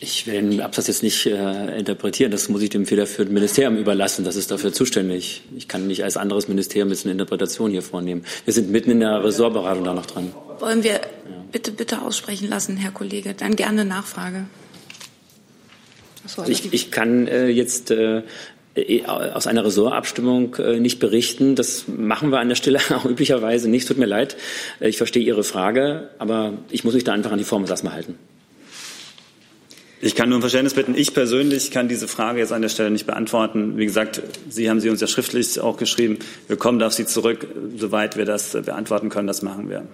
[0.00, 2.30] Ich will den Absatz jetzt nicht äh, interpretieren.
[2.30, 4.22] Das muss ich dem federführenden Ministerium überlassen.
[4.24, 5.42] Das ist dafür zuständig.
[5.56, 8.24] Ich kann nicht als anderes Ministerium jetzt eine Interpretation hier vornehmen.
[8.44, 10.34] Wir sind mitten in der Ressortberatung da noch dran.
[10.58, 11.00] Wollen wir
[11.52, 13.32] bitte, bitte aussprechen lassen, Herr Kollege?
[13.32, 14.44] Dann gerne Nachfrage.
[16.26, 18.22] So, also ich, ich, kann äh, jetzt äh,
[19.06, 21.54] aus einer Ressortabstimmung äh, nicht berichten.
[21.54, 23.86] Das machen wir an der Stelle auch üblicherweise nicht.
[23.86, 24.36] Tut mir leid.
[24.80, 27.94] Äh, ich verstehe Ihre Frage, aber ich muss mich da einfach an die Formel erstmal
[27.94, 28.18] halten.
[30.00, 30.94] Ich kann nur um Verständnis bitten.
[30.94, 33.78] Ich persönlich kann diese Frage jetzt an der Stelle nicht beantworten.
[33.78, 34.20] Wie gesagt,
[34.50, 36.18] Sie haben sie uns ja schriftlich auch geschrieben.
[36.46, 37.46] Wir kommen auf Sie zurück.
[37.78, 39.86] Soweit wir das beantworten können, das machen wir.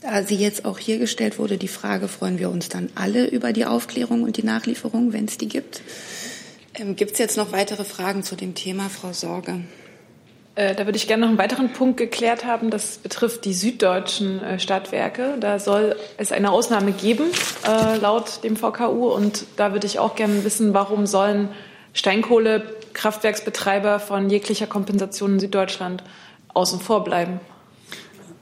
[0.00, 3.52] Da sie jetzt auch hier gestellt wurde, die Frage, freuen wir uns dann alle über
[3.52, 5.82] die Aufklärung und die Nachlieferung, wenn es die gibt?
[6.78, 9.60] Ähm, Gibt es jetzt noch weitere Fragen zu dem Thema, Frau Sorge?
[10.54, 12.70] Äh, da würde ich gerne noch einen weiteren Punkt geklärt haben.
[12.70, 15.36] Das betrifft die süddeutschen äh, Stadtwerke.
[15.38, 17.24] Da soll es eine Ausnahme geben,
[17.66, 19.08] äh, laut dem VKU.
[19.08, 21.50] Und da würde ich auch gerne wissen, warum sollen
[21.94, 26.02] Steinkohlekraftwerksbetreiber von jeglicher Kompensation in Süddeutschland
[26.54, 27.40] außen vor bleiben?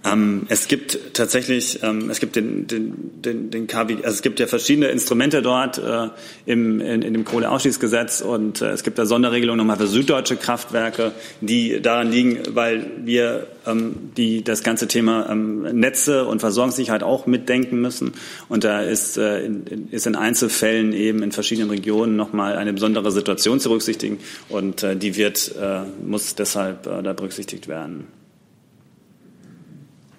[0.06, 4.38] Ähm, es gibt tatsächlich, ähm, es gibt den, den, den, den KW, also es gibt
[4.38, 6.08] ja verschiedene Instrumente dort äh,
[6.46, 11.12] im, in, in dem Kohleausstiegsgesetz und äh, es gibt da Sonderregelungen nochmal für süddeutsche Kraftwerke,
[11.40, 17.26] die daran liegen, weil wir ähm, die das ganze Thema ähm, Netze und Versorgungssicherheit auch
[17.26, 18.12] mitdenken müssen.
[18.48, 23.10] Und da ist, äh, in, ist in Einzelfällen eben in verschiedenen Regionen nochmal eine besondere
[23.10, 28.06] Situation zu berücksichtigen und äh, die wird, äh, muss deshalb äh, da berücksichtigt werden.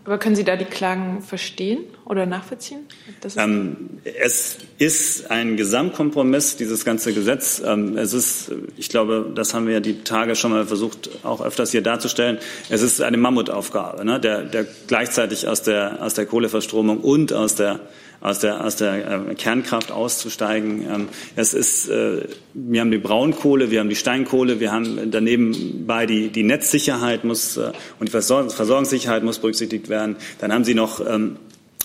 [0.07, 2.87] Aber können Sie da die Klagen verstehen oder nachvollziehen?
[3.35, 7.61] Ähm, es ist ein Gesamtkompromiss, dieses ganze Gesetz.
[7.65, 11.41] Ähm, es ist, ich glaube, das haben wir ja die Tage schon mal versucht, auch
[11.41, 12.37] öfters hier darzustellen.
[12.69, 14.17] Es ist eine Mammutaufgabe, ne?
[14.17, 17.81] der, der gleichzeitig aus der, aus der Kohleverstromung und aus der
[18.21, 20.81] aus der, aus der äh, Kernkraft auszusteigen.
[20.81, 25.85] Ähm, es ist, äh, wir haben die Braunkohle, wir haben die Steinkohle, wir haben daneben
[25.85, 30.15] bei die, die Netzsicherheit muss äh, und die Versorgungssicherheit muss berücksichtigt werden.
[30.39, 31.37] Dann haben Sie noch ähm,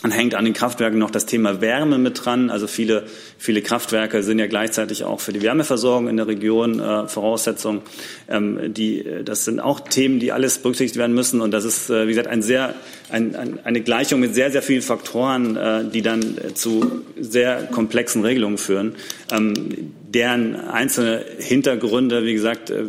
[0.03, 2.51] dann hängt an den Kraftwerken noch das Thema Wärme mit dran.
[2.51, 3.05] Also viele,
[3.39, 7.83] viele Kraftwerke sind ja gleichzeitig auch für die Wärmeversorgung in der Region äh, Voraussetzung.
[8.29, 11.41] Ähm, die, das sind auch Themen, die alles berücksichtigt werden müssen.
[11.41, 12.75] Und das ist, äh, wie gesagt, ein sehr,
[13.11, 18.25] ein, ein, eine Gleichung mit sehr, sehr vielen Faktoren, äh, die dann zu sehr komplexen
[18.25, 18.97] Regelungen führen,
[19.31, 22.85] ähm, deren einzelne Hintergründe, wie gesagt, äh,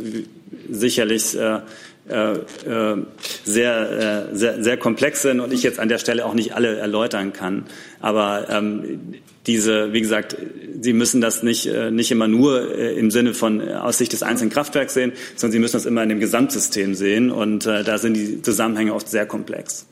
[0.71, 1.59] sicherlich äh,
[2.05, 6.77] sehr, äh, sehr, sehr komplex sind und ich jetzt an der Stelle auch nicht alle
[6.77, 7.65] erläutern kann.
[8.01, 9.15] Aber ähm,
[9.47, 10.35] diese, wie gesagt,
[10.81, 14.11] Sie müssen das nicht, äh, nicht immer nur äh, im Sinne von äh, aus Sicht
[14.11, 17.31] des einzelnen Kraftwerks sehen, sondern Sie müssen das immer in dem Gesamtsystem sehen.
[17.31, 19.85] Und äh, da sind die Zusammenhänge oft sehr komplex.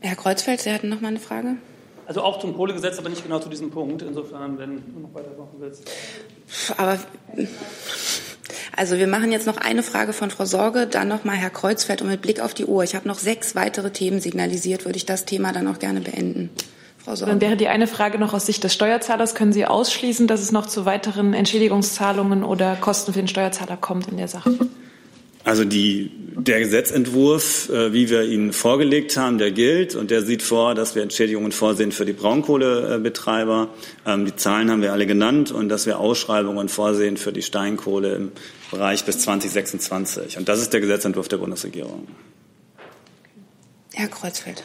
[0.00, 1.56] Herr Kreuzfeld, Sie hatten noch mal eine Frage?
[2.06, 4.02] Also auch zum Kohlegesetz, aber nicht genau zu diesem Punkt.
[4.02, 5.90] Insofern, wenn du noch weitermachen willst.
[6.76, 6.98] Aber
[8.76, 12.02] also wir machen jetzt noch eine Frage von Frau Sorge, dann noch mal Herr Kreuzfeld
[12.02, 12.84] und mit Blick auf die Uhr.
[12.84, 16.50] Ich habe noch sechs weitere Themen signalisiert, würde ich das Thema dann auch gerne beenden.
[16.98, 17.32] Frau Sorge.
[17.32, 19.34] Dann wäre die eine Frage noch aus Sicht des Steuerzahlers.
[19.34, 24.08] Können Sie ausschließen, dass es noch zu weiteren Entschädigungszahlungen oder Kosten für den Steuerzahler kommt
[24.08, 24.54] in der Sache?
[25.44, 30.42] Also die, der Gesetzentwurf, äh, wie wir ihn vorgelegt haben, der gilt und der sieht
[30.42, 33.68] vor, dass wir Entschädigungen vorsehen für die Braunkohlebetreiber.
[34.06, 38.14] Ähm, die Zahlen haben wir alle genannt und dass wir Ausschreibungen vorsehen für die Steinkohle
[38.14, 38.32] im
[38.70, 40.38] Bereich bis 2026.
[40.38, 42.06] Und das ist der Gesetzentwurf der Bundesregierung.
[43.94, 44.62] Herr Kreuzfeld.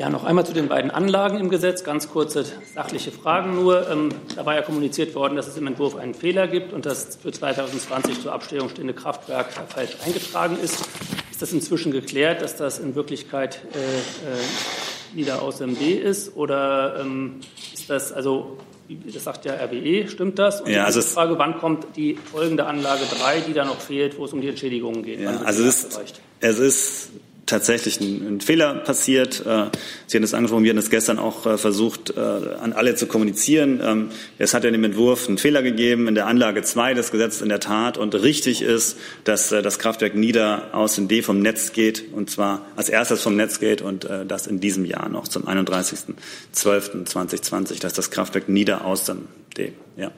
[0.00, 1.84] Ja, noch einmal zu den beiden Anlagen im Gesetz.
[1.84, 3.86] Ganz kurze sachliche Fragen nur.
[3.90, 7.18] Ähm, da war ja kommuniziert worden, dass es im Entwurf einen Fehler gibt und das
[7.22, 10.88] für 2020 zur Abstellung stehende Kraftwerk falsch eingetragen ist.
[11.30, 16.34] Ist das inzwischen geklärt, dass das in Wirklichkeit äh, äh, wieder aus MD ist?
[16.34, 17.40] Oder ähm,
[17.74, 18.56] ist das, also,
[18.88, 20.62] das sagt ja RWE, stimmt das?
[20.62, 24.18] Und ja, also die Frage, wann kommt die folgende Anlage 3, die da noch fehlt,
[24.18, 25.20] wo es um die Entschädigungen geht?
[25.20, 26.00] Ja, also es ist,
[26.40, 27.10] es ist
[27.50, 29.44] tatsächlich ein, ein Fehler passiert.
[29.44, 29.66] Äh,
[30.06, 33.06] Sie haben es angesprochen, wir haben es gestern auch äh, versucht, äh, an alle zu
[33.06, 33.82] kommunizieren.
[33.84, 37.42] Ähm, es hat in dem Entwurf einen Fehler gegeben in der Anlage 2 des Gesetzes
[37.42, 37.98] in der Tat.
[37.98, 42.64] Und richtig ist, dass das Kraftwerk Nieder aus dem D vom Netz geht, und zwar
[42.76, 48.10] als erstes vom Netz geht und das in diesem Jahr noch zum 31.12.2020, dass das
[48.10, 50.12] Kraftwerk Nieder aus dem D, ja.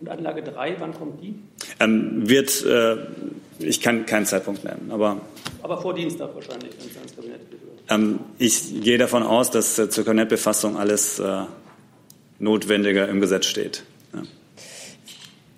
[0.00, 1.34] Und Anlage 3, wann kommt die?
[1.80, 2.96] Ähm, wird, äh,
[3.58, 5.20] ich kann keinen Zeitpunkt nennen, aber.
[5.62, 7.60] Aber vor Dienstag wahrscheinlich, wenn es ans Kabinett geht.
[7.88, 11.42] Ähm, ich gehe davon aus, dass äh, zur Kabinettbefassung alles äh,
[12.38, 13.84] Notwendige im Gesetz steht.
[14.12, 14.22] Ja.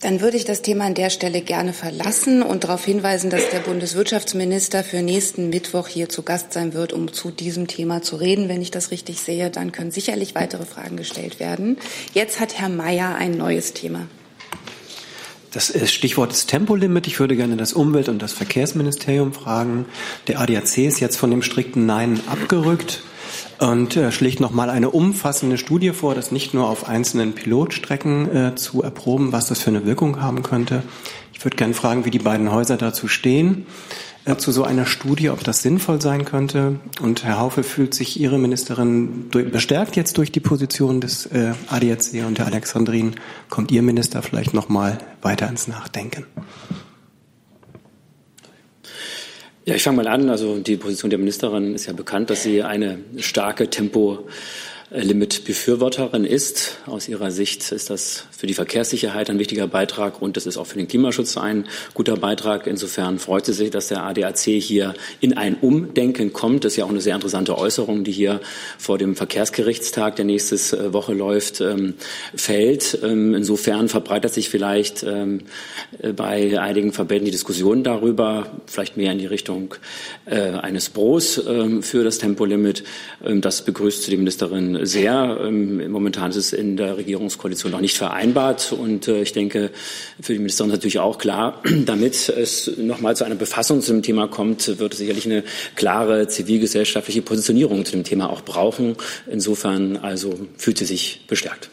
[0.01, 3.61] Dann würde ich das Thema an der Stelle gerne verlassen und darauf hinweisen, dass der
[3.61, 8.49] Bundeswirtschaftsminister für nächsten Mittwoch hier zu Gast sein wird, um zu diesem Thema zu reden.
[8.49, 11.78] Wenn ich das richtig sehe, dann können sicherlich weitere Fragen gestellt werden.
[12.12, 14.07] Jetzt hat Herr Mayer ein neues Thema.
[15.53, 17.07] Das Stichwort ist Tempolimit.
[17.07, 19.87] Ich würde gerne das Umwelt- und das Verkehrsministerium fragen.
[20.27, 23.03] Der ADAC ist jetzt von dem strikten Nein abgerückt
[23.59, 28.55] und äh, schlägt nochmal eine umfassende Studie vor, das nicht nur auf einzelnen Pilotstrecken äh,
[28.55, 30.83] zu erproben, was das für eine Wirkung haben könnte.
[31.33, 35.31] Ich würde gerne fragen, wie die beiden Häuser dazu stehen äh, zu so einer Studie,
[35.31, 36.81] ob das sinnvoll sein könnte.
[37.01, 42.27] Und Herr Haufe fühlt sich Ihre Ministerin bestärkt jetzt durch die Position des äh, ADAC
[42.27, 43.14] und Herr Alexandrin.
[43.49, 46.27] Kommt Ihr Minister vielleicht noch mal weiter ins Nachdenken?
[49.64, 50.29] Ja, ich fange mal an.
[50.29, 54.27] Also die Position der Ministerin ist ja bekannt, dass sie eine starke Tempo
[54.91, 56.78] Limit-Befürworterin ist.
[56.87, 60.66] Aus ihrer Sicht ist das für die Verkehrssicherheit ein wichtiger Beitrag und es ist auch
[60.66, 62.68] für den Klimaschutz ein guter Beitrag.
[62.68, 66.64] Insofern freut sie sich, dass der ADAC hier in ein Umdenken kommt.
[66.64, 68.41] Das ist ja auch eine sehr interessante Äußerung, die hier
[68.78, 71.95] vor dem Verkehrsgerichtstag, der nächste äh, Woche läuft, ähm,
[72.37, 72.99] fällt.
[73.03, 75.41] Ähm, insofern verbreitert sich vielleicht ähm,
[76.14, 79.74] bei einigen Verbänden die Diskussion darüber, vielleicht mehr in die Richtung
[80.26, 81.41] äh, eines Bros
[81.80, 82.84] für das Tempolimit.
[83.20, 85.39] Das begrüßt die Ministerin sehr.
[85.43, 88.72] Ähm, momentan ist es in der Regierungskoalition noch nicht vereinbart.
[88.72, 89.70] Und äh, ich denke,
[90.20, 94.03] für die Ministerin ist natürlich auch klar, damit es nochmal zu einer Befassung zu dem
[94.03, 98.97] Thema kommt, wird es sicherlich eine klare zivilgesellschaftliche Positionierung zu dem Thema auch brauchen.
[99.31, 101.70] Insofern also fühlt sie sich bestärkt.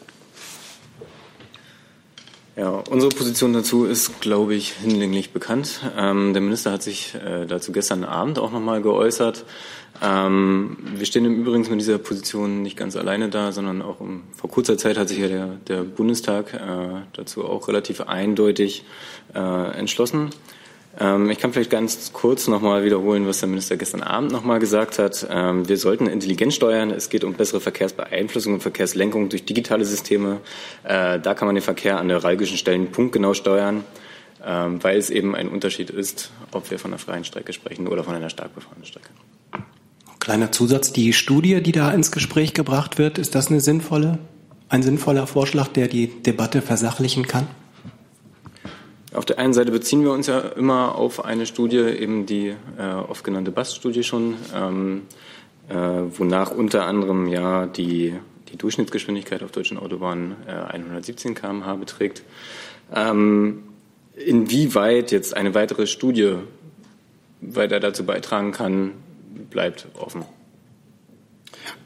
[2.56, 5.80] Ja, unsere Position dazu ist, glaube ich, hinlänglich bekannt.
[5.98, 9.44] Ähm, der Minister hat sich äh, dazu gestern Abend auch nochmal geäußert.
[10.00, 14.22] Ähm, wir stehen im Übrigen mit dieser Position nicht ganz alleine da, sondern auch um,
[14.36, 18.84] vor kurzer Zeit hat sich ja der, der Bundestag äh, dazu auch relativ eindeutig
[19.34, 20.30] äh, entschlossen.
[20.98, 24.98] Ähm, ich kann vielleicht ganz kurz nochmal wiederholen, was der Minister gestern Abend nochmal gesagt
[24.98, 25.26] hat.
[25.28, 26.90] Ähm, wir sollten intelligent steuern.
[26.90, 30.40] Es geht um bessere Verkehrsbeeinflussung und Verkehrslenkung durch digitale Systeme.
[30.84, 33.84] Äh, da kann man den Verkehr an neuralgischen Stellen punktgenau steuern,
[34.44, 38.04] ähm, weil es eben ein Unterschied ist, ob wir von einer freien Strecke sprechen oder
[38.04, 39.08] von einer stark befahrenen Strecke.
[40.20, 44.18] Kleiner Zusatz, die Studie, die da ins Gespräch gebracht wird, ist das eine sinnvolle,
[44.68, 47.46] ein sinnvoller Vorschlag, der die Debatte versachlichen kann?
[49.14, 52.48] Auf der einen Seite beziehen wir uns ja immer auf eine Studie, eben die
[52.78, 55.02] äh, oft genannte BAST-Studie schon, ähm,
[55.68, 58.14] äh, wonach unter anderem ja die,
[58.50, 62.22] die Durchschnittsgeschwindigkeit auf deutschen Autobahnen äh, 117 km/h beträgt.
[62.92, 63.62] Ähm,
[64.16, 66.34] inwieweit jetzt eine weitere Studie
[67.40, 68.92] weiter dazu beitragen kann,
[69.48, 70.24] bleibt offen.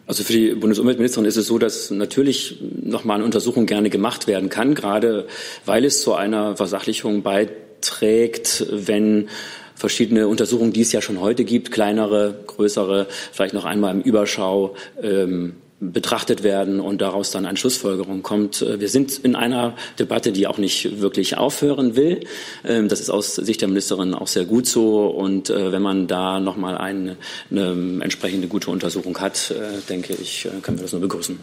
[0.08, 4.48] Also für die Bundesumweltministerin ist es so, dass natürlich nochmal eine Untersuchung gerne gemacht werden
[4.48, 5.26] kann, gerade
[5.66, 9.28] weil es zu einer Versachlichung beiträgt, wenn
[9.74, 14.74] verschiedene Untersuchungen, die es ja schon heute gibt, kleinere, größere, vielleicht noch einmal im Überschau
[15.02, 18.62] ähm, betrachtet werden und daraus dann eine Schlussfolgerung kommt.
[18.62, 22.20] Äh, wir sind in einer Debatte, die auch nicht wirklich aufhören will.
[22.64, 25.06] Ähm, das ist aus Sicht der Ministerin auch sehr gut so.
[25.06, 27.16] Und äh, wenn man da nochmal eine,
[27.50, 31.38] eine entsprechende gute Untersuchung hat, äh, denke ich, können wir das nur begrüßen.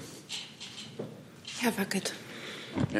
[1.59, 2.13] Herr Wackett.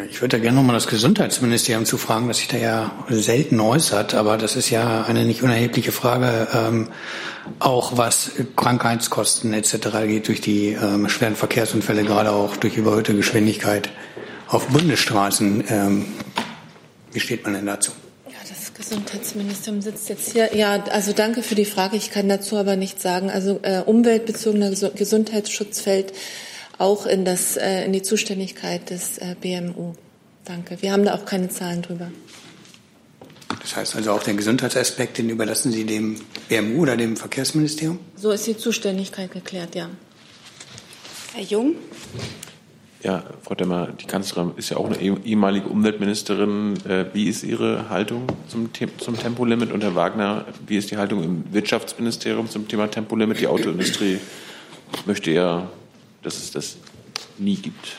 [0.10, 4.14] Ich würde da gerne nochmal das Gesundheitsministerium zu fragen, das sich da ja selten äußert,
[4.14, 6.90] aber das ist ja eine nicht unerhebliche Frage, ähm,
[7.60, 9.76] auch was Krankheitskosten etc.
[10.08, 13.90] geht durch die ähm, schweren Verkehrsunfälle, gerade auch durch überhöhte Geschwindigkeit
[14.48, 15.64] auf Bundesstraßen.
[15.70, 16.06] Ähm,
[17.12, 17.92] wie steht man denn dazu?
[18.78, 20.54] Gesundheitsministerium sitzt jetzt hier.
[20.54, 21.96] Ja, also danke für die Frage.
[21.96, 23.30] Ich kann dazu aber nichts sagen.
[23.32, 26.14] Also äh, umweltbezogener Gesundheitsschutz fällt
[26.78, 29.94] auch in, das, äh, in die Zuständigkeit des äh, BMU.
[30.44, 30.82] Danke.
[30.82, 32.12] Wir haben da auch keine Zahlen drüber.
[33.62, 38.00] Das heißt also auch den Gesundheitsaspekt, den überlassen Sie dem BMU oder dem Verkehrsministerium?
[38.16, 39.90] So ist die Zuständigkeit geklärt, ja.
[41.34, 41.76] Herr Jung?
[43.02, 46.76] Ja, Frau Demmer, die Kanzlerin ist ja auch eine ehemalige Umweltministerin.
[46.88, 49.72] Äh, wie ist Ihre Haltung zum, zum Tempolimit?
[49.72, 53.40] Und Herr Wagner, wie ist die Haltung im Wirtschaftsministerium zum Thema Tempolimit?
[53.40, 54.20] Die Autoindustrie
[55.06, 55.70] möchte ja
[56.26, 56.78] dass es das
[57.38, 57.98] nie gibt.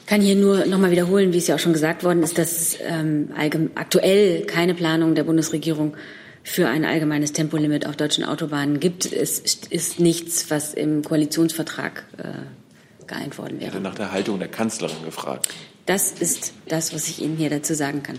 [0.00, 2.36] Ich kann hier nur noch mal wiederholen, wie es ja auch schon gesagt worden ist,
[2.36, 3.30] dass es ähm,
[3.74, 5.96] aktuell keine Planung der Bundesregierung
[6.42, 9.10] für ein allgemeines Tempolimit auf deutschen Autobahnen gibt.
[9.10, 13.68] Es ist nichts, was im Koalitionsvertrag äh, geeint worden wäre.
[13.68, 15.48] Ich hatte nach der Haltung der Kanzlerin gefragt.
[15.86, 18.18] Das ist das, was ich Ihnen hier dazu sagen kann.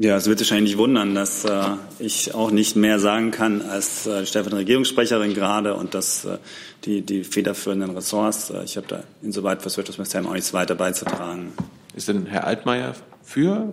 [0.00, 1.60] Ja, es wird wahrscheinlich nicht wundern, dass äh,
[1.98, 6.38] ich auch nicht mehr sagen kann als äh, stellvertretende Regierungssprecherin gerade und dass äh,
[6.84, 11.52] die, die federführenden Ressorts, äh, ich habe da insoweit fürs Wirtschaftsministerium auch nichts weiter beizutragen.
[11.96, 12.94] Ist denn Herr Altmaier
[13.24, 13.72] für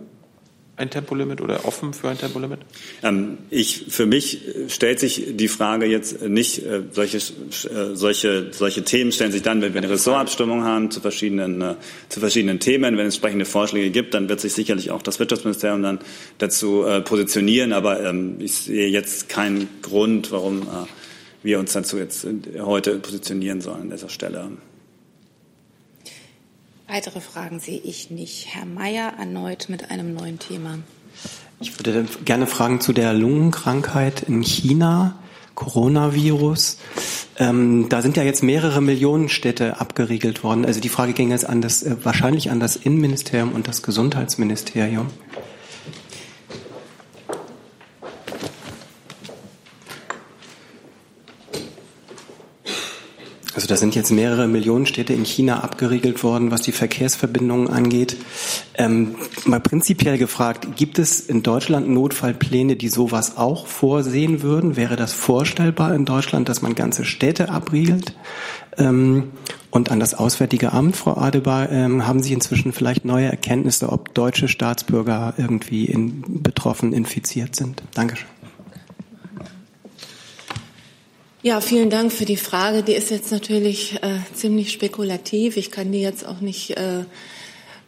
[0.77, 2.59] ein Tempolimit oder offen für ein Tempolimit?
[3.01, 8.83] Ähm, ich, für mich stellt sich die Frage jetzt nicht, äh, solche, äh, solche, solche
[8.83, 11.75] Themen stellen sich dann, wenn wir eine Ressortabstimmung haben zu verschiedenen, äh,
[12.09, 12.97] zu verschiedenen Themen.
[12.97, 15.99] Wenn es entsprechende Vorschläge gibt, dann wird sich sicherlich auch das Wirtschaftsministerium dann
[16.37, 17.71] dazu äh, positionieren.
[17.71, 20.85] Aber ähm, ich sehe jetzt keinen Grund, warum äh,
[21.43, 22.27] wir uns dazu jetzt
[22.59, 24.49] heute positionieren sollen an dieser Stelle.
[26.87, 28.47] Weitere Fragen sehe ich nicht.
[28.53, 30.77] Herr Mayer erneut mit einem neuen Thema.
[31.59, 35.17] Ich würde gerne fragen zu der Lungenkrankheit in China,
[35.55, 36.77] Coronavirus.
[37.37, 40.65] Ähm, da sind ja jetzt mehrere Millionen Städte abgeriegelt worden.
[40.65, 45.07] Also die Frage ging jetzt an das, äh, wahrscheinlich an das Innenministerium und das Gesundheitsministerium.
[53.55, 58.17] Also da sind jetzt mehrere Millionen Städte in China abgeriegelt worden, was die Verkehrsverbindungen angeht.
[58.75, 64.75] Ähm, mal prinzipiell gefragt, gibt es in Deutschland Notfallpläne, die sowas auch vorsehen würden?
[64.75, 68.13] Wäre das vorstellbar in Deutschland, dass man ganze Städte abriegelt?
[68.77, 69.31] Ähm,
[69.71, 74.13] und an das Auswärtige Amt, Frau Adebar, ähm, haben Sie inzwischen vielleicht neue Erkenntnisse, ob
[74.13, 77.83] deutsche Staatsbürger irgendwie in, betroffen infiziert sind?
[77.93, 78.27] Dankeschön.
[81.45, 82.81] Ja, vielen Dank für die Frage.
[82.81, 85.57] Die ist jetzt natürlich äh, ziemlich spekulativ.
[85.57, 87.01] Ich kann die jetzt auch nicht äh,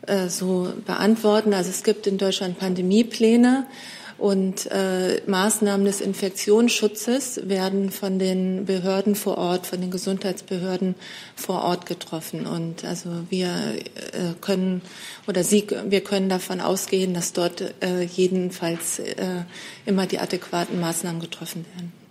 [0.05, 1.55] äh, so beantworten.
[1.55, 3.65] Also es gibt in Deutschland Pandemiepläne
[4.19, 10.93] und äh, Maßnahmen des Infektionsschutzes werden von den Behörden vor Ort, von den Gesundheitsbehörden
[11.35, 12.45] vor Ort getroffen.
[12.45, 14.83] Und also wir äh, können
[15.27, 19.01] oder Sie, wir können davon ausgehen, dass dort äh, jedenfalls
[19.87, 22.06] immer die adäquaten Maßnahmen getroffen werden.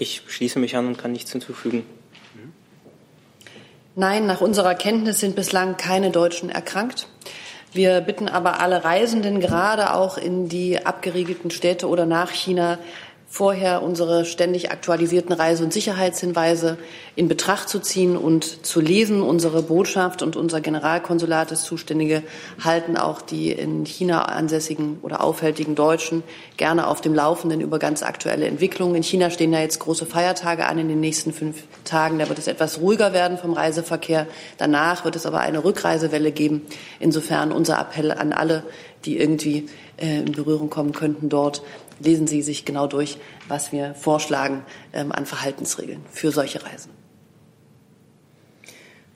[0.00, 1.84] Ich schließe mich an und kann nichts hinzufügen.
[3.96, 7.08] Nein, nach unserer Kenntnis sind bislang keine Deutschen erkrankt.
[7.72, 12.78] Wir bitten aber alle Reisenden, gerade auch in die abgeriegelten Städte oder nach China,
[13.30, 16.78] vorher unsere ständig aktualisierten Reise- und Sicherheitshinweise
[17.14, 19.22] in Betracht zu ziehen und zu lesen.
[19.22, 22.22] Unsere Botschaft und unser Generalkonsulat, das Zuständige,
[22.64, 26.22] halten auch die in China ansässigen oder aufhältigen Deutschen
[26.56, 28.94] gerne auf dem Laufenden über ganz aktuelle Entwicklungen.
[28.94, 32.18] In China stehen ja jetzt große Feiertage an in den nächsten fünf Tagen.
[32.18, 34.26] Da wird es etwas ruhiger werden vom Reiseverkehr.
[34.56, 36.62] Danach wird es aber eine Rückreisewelle geben.
[36.98, 38.62] Insofern unser Appell an alle,
[39.04, 39.68] die irgendwie
[39.98, 41.62] äh, in Berührung kommen könnten dort,
[42.00, 43.18] lesen Sie sich genau durch,
[43.48, 46.90] was wir vorschlagen ähm, an Verhaltensregeln für solche Reisen.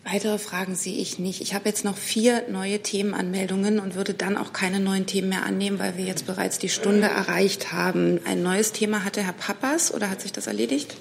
[0.05, 1.41] Weitere Fragen sehe ich nicht.
[1.43, 5.47] Ich habe jetzt noch vier neue Themenanmeldungen und würde dann auch keine neuen Themen mehr
[5.47, 8.19] annehmen, weil wir jetzt bereits die Stunde erreicht haben.
[8.25, 10.97] Ein neues Thema hatte Herr Pappas oder hat sich das erledigt?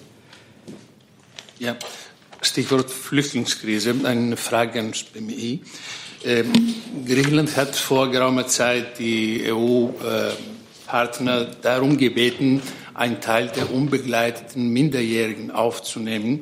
[1.58, 1.78] Ja,
[2.42, 3.96] Stichwort Flüchtlingskrise.
[4.04, 5.62] Eine Frage ans BMI.
[6.24, 6.54] Ähm,
[7.06, 10.32] Griechenland hat vor geraumer Zeit die EU äh,
[10.92, 12.62] Partner darum gebeten,
[12.94, 16.42] einen Teil der unbegleiteten Minderjährigen aufzunehmen.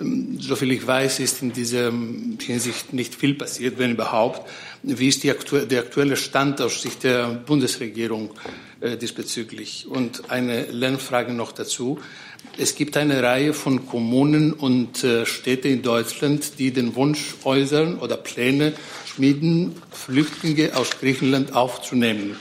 [0.00, 1.92] Ähm, soviel ich weiß, ist in dieser
[2.40, 4.50] Hinsicht nicht viel passiert, wenn überhaupt.
[4.82, 8.30] Wie ist aktu der aktuelle Stand aus Sicht der Bundesregierung
[8.80, 9.86] äh, diesbezüglich?
[9.88, 12.00] Und eine Lernfrage noch dazu.
[12.58, 18.00] Es gibt eine Reihe von Kommunen und äh, Städte in Deutschland, die den Wunsch äußern
[18.00, 18.72] oder Pläne
[19.06, 22.36] schmieden, Flüchtlinge aus Griechenland aufzunehmen.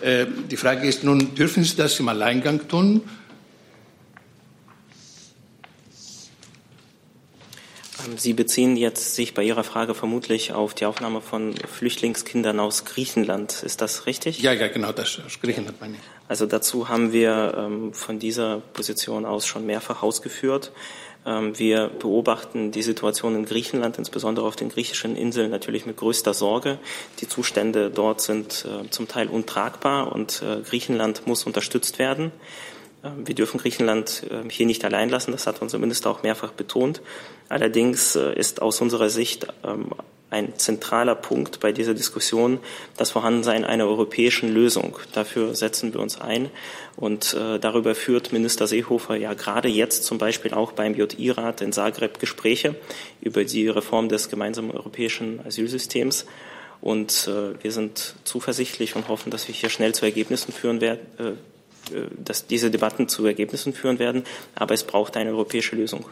[0.00, 3.02] Äh, die Frage ist nun, dürfen Sie das im Alleingang tun?
[8.06, 12.84] Ähm, Sie beziehen jetzt sich bei Ihrer Frage vermutlich auf die Aufnahme von Flüchtlingskindern aus
[12.84, 13.62] Griechenland.
[13.62, 14.40] Ist das richtig?
[14.40, 16.00] Ja, ja, genau, das aus Griechenland meine ich.
[16.28, 20.72] Also dazu haben wir ähm, von dieser Position aus schon mehrfach ausgeführt.
[21.26, 26.32] Ähm, wir beobachten die Situation in Griechenland, insbesondere auf den griechischen Inseln, natürlich mit größter
[26.32, 26.78] Sorge.
[27.20, 32.30] Die Zustände dort sind äh, zum Teil untragbar und äh, Griechenland muss unterstützt werden.
[33.04, 36.52] Ähm, wir dürfen Griechenland ähm, hier nicht allein lassen, das hat unser Minister auch mehrfach
[36.52, 37.02] betont.
[37.48, 39.46] Allerdings äh, ist aus unserer Sicht
[40.36, 42.58] ein zentraler Punkt bei dieser Diskussion
[42.96, 44.98] das Vorhandensein einer europäischen Lösung.
[45.12, 46.50] Dafür setzen wir uns ein.
[46.96, 51.72] Und äh, darüber führt Minister Seehofer ja gerade jetzt zum Beispiel auch beim JI-Rat in
[51.72, 52.74] Zagreb Gespräche
[53.20, 56.26] über die Reform des gemeinsamen europäischen Asylsystems.
[56.82, 61.00] Und äh, wir sind zuversichtlich und hoffen, dass wir hier schnell zu Ergebnissen führen werden,
[61.18, 64.24] äh, äh dass diese Debatten zu Ergebnissen führen werden.
[64.54, 66.04] Aber es braucht eine europäische Lösung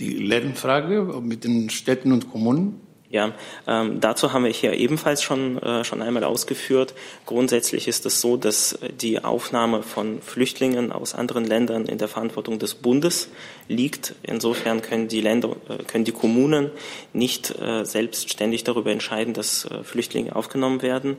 [0.00, 2.80] die Lernfrage mit den Städten und Kommunen?
[3.12, 3.32] Ja,
[3.66, 6.94] ähm, dazu haben wir hier ebenfalls schon, äh, schon einmal ausgeführt.
[7.26, 12.60] Grundsätzlich ist es so, dass die Aufnahme von Flüchtlingen aus anderen Ländern in der Verantwortung
[12.60, 13.28] des Bundes
[13.66, 14.14] liegt.
[14.22, 16.70] Insofern können die Länder, äh, können die Kommunen
[17.12, 21.16] nicht äh, selbstständig darüber entscheiden, dass äh, Flüchtlinge aufgenommen werden.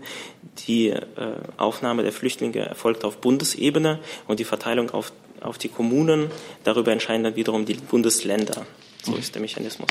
[0.70, 1.02] Die äh,
[1.58, 5.12] Aufnahme der Flüchtlinge erfolgt auf Bundesebene und die Verteilung auf
[5.42, 6.32] auf die Kommunen.
[6.64, 8.66] Darüber entscheiden dann wiederum die Bundesländer.
[9.04, 9.89] So ist der Mechanismus.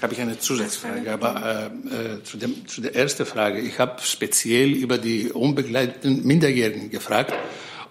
[0.00, 3.60] Habe ich eine Zusatzfrage, aber äh, äh, zu, dem, zu der ersten Frage.
[3.60, 7.32] Ich habe speziell über die unbegleiteten Minderjährigen gefragt.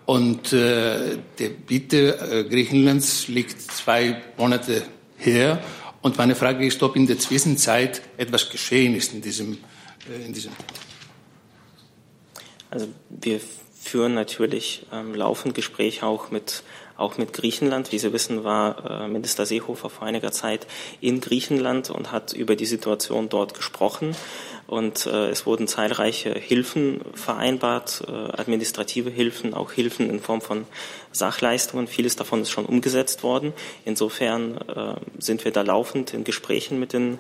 [0.06, 4.84] Und äh, der Bitte äh, Griechenlands liegt zwei Monate
[5.18, 5.64] her.
[6.02, 9.58] Und meine Frage ist, ob in der Zwischenzeit etwas geschehen ist in diesem,
[10.10, 10.52] äh, in diesem
[12.70, 13.40] Also wir
[13.82, 16.64] führen natürlich ähm, laufend Gespräche auch mit,
[16.98, 17.92] auch mit Griechenland.
[17.92, 20.68] Wie Sie wissen, war äh, Minister Seehofer vor einiger Zeit
[21.02, 24.16] in Griechenland und hat über die Situation dort gesprochen.
[24.68, 30.66] Und äh, es wurden zahlreiche Hilfen vereinbart, äh, administrative Hilfen, auch Hilfen in Form von
[31.12, 31.88] Sachleistungen.
[31.88, 33.52] Vieles davon ist schon umgesetzt worden.
[33.84, 37.18] Insofern äh, sind wir da laufend in Gesprächen mit den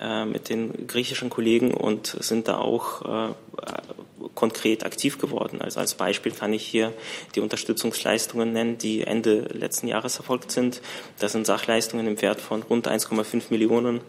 [0.00, 3.34] äh, mit den griechischen Kollegen und sind da auch äh,
[4.34, 5.60] konkret aktiv geworden.
[5.60, 6.92] Also als Beispiel kann ich hier
[7.34, 10.80] die Unterstützungsleistungen nennen, die Ende letzten Jahres erfolgt sind.
[11.18, 14.00] Das sind Sachleistungen im Wert von rund 1,5 Millionen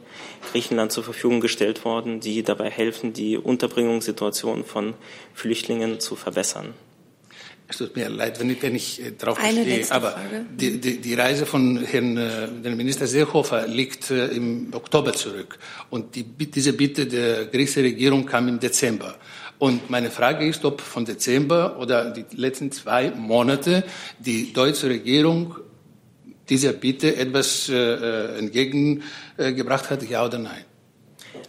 [0.52, 4.94] Griechenland zur Verfügung gestellt worden, die dabei helfen, die Unterbringungssituation von
[5.34, 6.74] Flüchtlingen zu verbessern.
[7.68, 10.16] Es tut mir leid, wenn ich, wenn ich äh, darauf bestehe, aber
[10.51, 15.57] die, die, die, Reise von Herrn äh, dem Minister Seehofer liegt äh, im Oktober zurück
[15.89, 19.16] und die, diese Bitte der griechischen Regierung kam im Dezember.
[19.57, 23.84] Und meine Frage ist, ob von Dezember oder die letzten zwei Monate
[24.20, 25.55] die deutsche Regierung
[26.49, 30.66] dieser Bitte etwas äh, entgegengebracht hat, ja oder nein?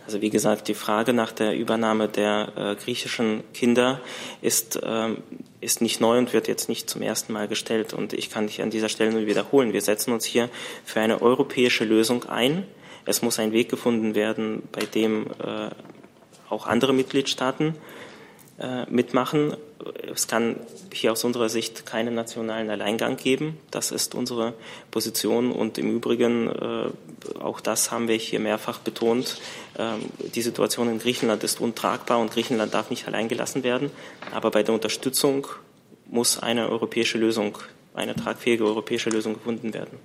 [0.06, 4.00] Also wie gesagt, die Frage nach der Übernahme der äh, griechischen Kinder
[4.40, 5.18] ist, ähm,
[5.66, 7.92] ist nicht neu und wird jetzt nicht zum ersten Mal gestellt.
[7.92, 9.72] Und ich kann dich an dieser Stelle nur wiederholen.
[9.72, 10.48] Wir setzen uns hier
[10.84, 12.64] für eine europäische Lösung ein.
[13.04, 15.70] Es muss ein Weg gefunden werden, bei dem äh,
[16.48, 17.74] auch andere Mitgliedstaaten
[18.88, 19.54] mitmachen.
[20.12, 20.56] Es kann
[20.92, 23.58] hier aus unserer Sicht keinen nationalen Alleingang geben.
[23.70, 24.54] Das ist unsere
[24.90, 25.52] Position.
[25.52, 29.38] Und im Übrigen, äh, auch das haben wir hier mehrfach betont,
[29.76, 29.82] äh,
[30.34, 33.90] die Situation in Griechenland ist untragbar und Griechenland darf nicht allein gelassen werden.
[34.32, 35.46] Aber bei der Unterstützung
[36.06, 37.58] muss eine europäische Lösung,
[37.94, 39.98] eine tragfähige europäische Lösung gefunden werden.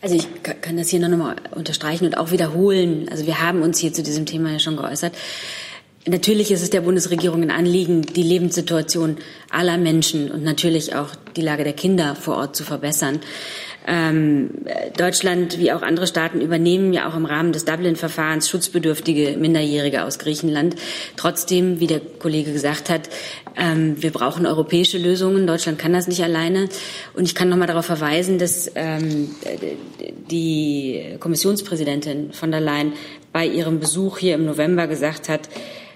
[0.00, 3.08] Also ich kann das hier noch einmal unterstreichen und auch wiederholen.
[3.10, 5.14] Also wir haben uns hier zu diesem Thema ja schon geäußert.
[6.06, 9.18] Natürlich ist es der Bundesregierung ein Anliegen, die Lebenssituation
[9.50, 13.20] aller Menschen und natürlich auch die Lage der Kinder vor Ort zu verbessern.
[13.90, 14.50] Ähm,
[14.98, 20.18] Deutschland wie auch andere Staaten übernehmen ja auch im Rahmen des Dublin-Verfahrens schutzbedürftige Minderjährige aus
[20.18, 20.76] Griechenland.
[21.16, 23.08] Trotzdem, wie der Kollege gesagt hat,
[23.56, 25.46] ähm, wir brauchen europäische Lösungen.
[25.46, 26.68] Deutschland kann das nicht alleine.
[27.14, 29.34] Und ich kann noch mal darauf verweisen, dass ähm,
[30.30, 32.92] die Kommissionspräsidentin von der Leyen
[33.32, 35.48] bei ihrem Besuch hier im November gesagt hat,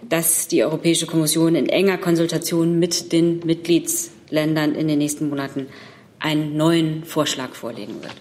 [0.08, 5.68] dass die Europäische Kommission in enger Konsultation mit den Mitgliedsländern in den nächsten Monaten
[6.18, 8.14] einen neuen Vorschlag vorlegen wird.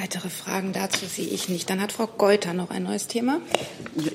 [0.00, 1.68] Weitere Fragen dazu sehe ich nicht.
[1.70, 3.40] Dann hat Frau Geuter noch ein neues Thema.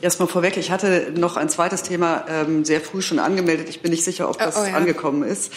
[0.02, 3.68] Erstmal vorweg, ich hatte noch ein zweites Thema ähm, sehr früh schon angemeldet.
[3.68, 4.76] Ich bin nicht sicher, ob das oh, oh ja.
[4.76, 5.52] angekommen ist.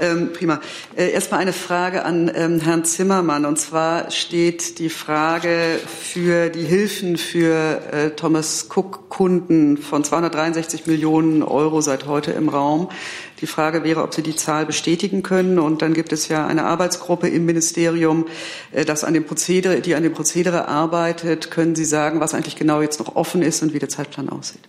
[0.00, 0.62] Ähm, prima.
[0.96, 3.44] Äh, erstmal eine Frage an ähm, Herrn Zimmermann.
[3.44, 10.86] Und zwar steht die Frage für die Hilfen für äh, Thomas Cook Kunden von 263
[10.86, 12.88] Millionen Euro seit heute im Raum.
[13.40, 15.58] Die Frage wäre, ob Sie die Zahl bestätigen können.
[15.58, 18.26] Und dann gibt es ja eine Arbeitsgruppe im Ministerium,
[18.72, 21.50] äh, das an dem Prozedere, die an dem Prozedere arbeitet.
[21.50, 24.62] Können Sie sagen, was eigentlich genau jetzt noch offen ist und wie der Zeitplan aussieht?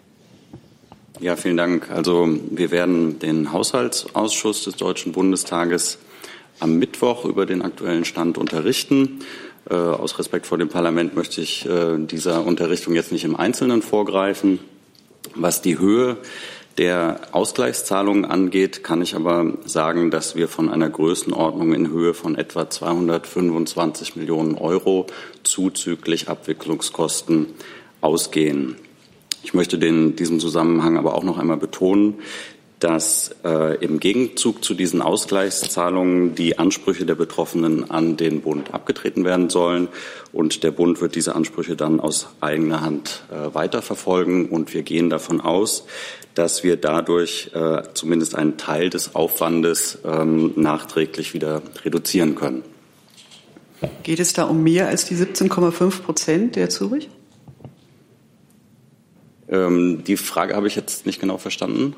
[1.20, 1.90] Ja, vielen Dank.
[1.90, 5.98] Also wir werden den Haushaltsausschuss des Deutschen Bundestages
[6.60, 9.20] am Mittwoch über den aktuellen Stand unterrichten.
[9.70, 13.82] Äh, aus Respekt vor dem Parlament möchte ich äh, dieser Unterrichtung jetzt nicht im Einzelnen
[13.82, 14.60] vorgreifen.
[15.36, 16.18] Was die Höhe
[16.78, 22.36] der Ausgleichszahlungen angeht, kann ich aber sagen, dass wir von einer Größenordnung in Höhe von
[22.36, 25.08] etwa 225 Millionen Euro
[25.44, 27.48] zuzüglich Abwicklungskosten
[28.02, 28.76] ausgehen.
[29.44, 32.16] Ich möchte in diesem Zusammenhang aber auch noch einmal betonen,
[32.80, 39.26] dass äh, im Gegenzug zu diesen Ausgleichszahlungen die Ansprüche der Betroffenen an den Bund abgetreten
[39.26, 39.88] werden sollen.
[40.32, 44.50] Und der Bund wird diese Ansprüche dann aus eigener Hand äh, weiterverfolgen.
[44.50, 45.86] Und wir gehen davon aus,
[46.36, 52.62] dass wir dadurch äh, zumindest einen Teil des Aufwandes ähm, nachträglich wieder reduzieren können.
[54.04, 57.10] Geht es da um mehr als die 17,5 Prozent der Zürich?
[59.50, 61.96] Ähm, die Frage habe ich jetzt nicht genau verstanden.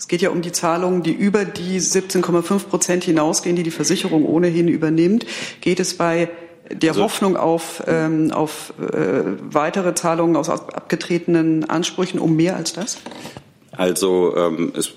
[0.00, 4.24] Es geht ja um die Zahlungen, die über die 17,5 Prozent hinausgehen, die die Versicherung
[4.24, 5.26] ohnehin übernimmt.
[5.60, 6.30] Geht es bei
[6.72, 12.72] der also, Hoffnung auf, ähm, auf äh, weitere Zahlungen aus abgetretenen Ansprüchen um mehr als
[12.72, 12.96] das?
[13.72, 14.94] Also ähm, es,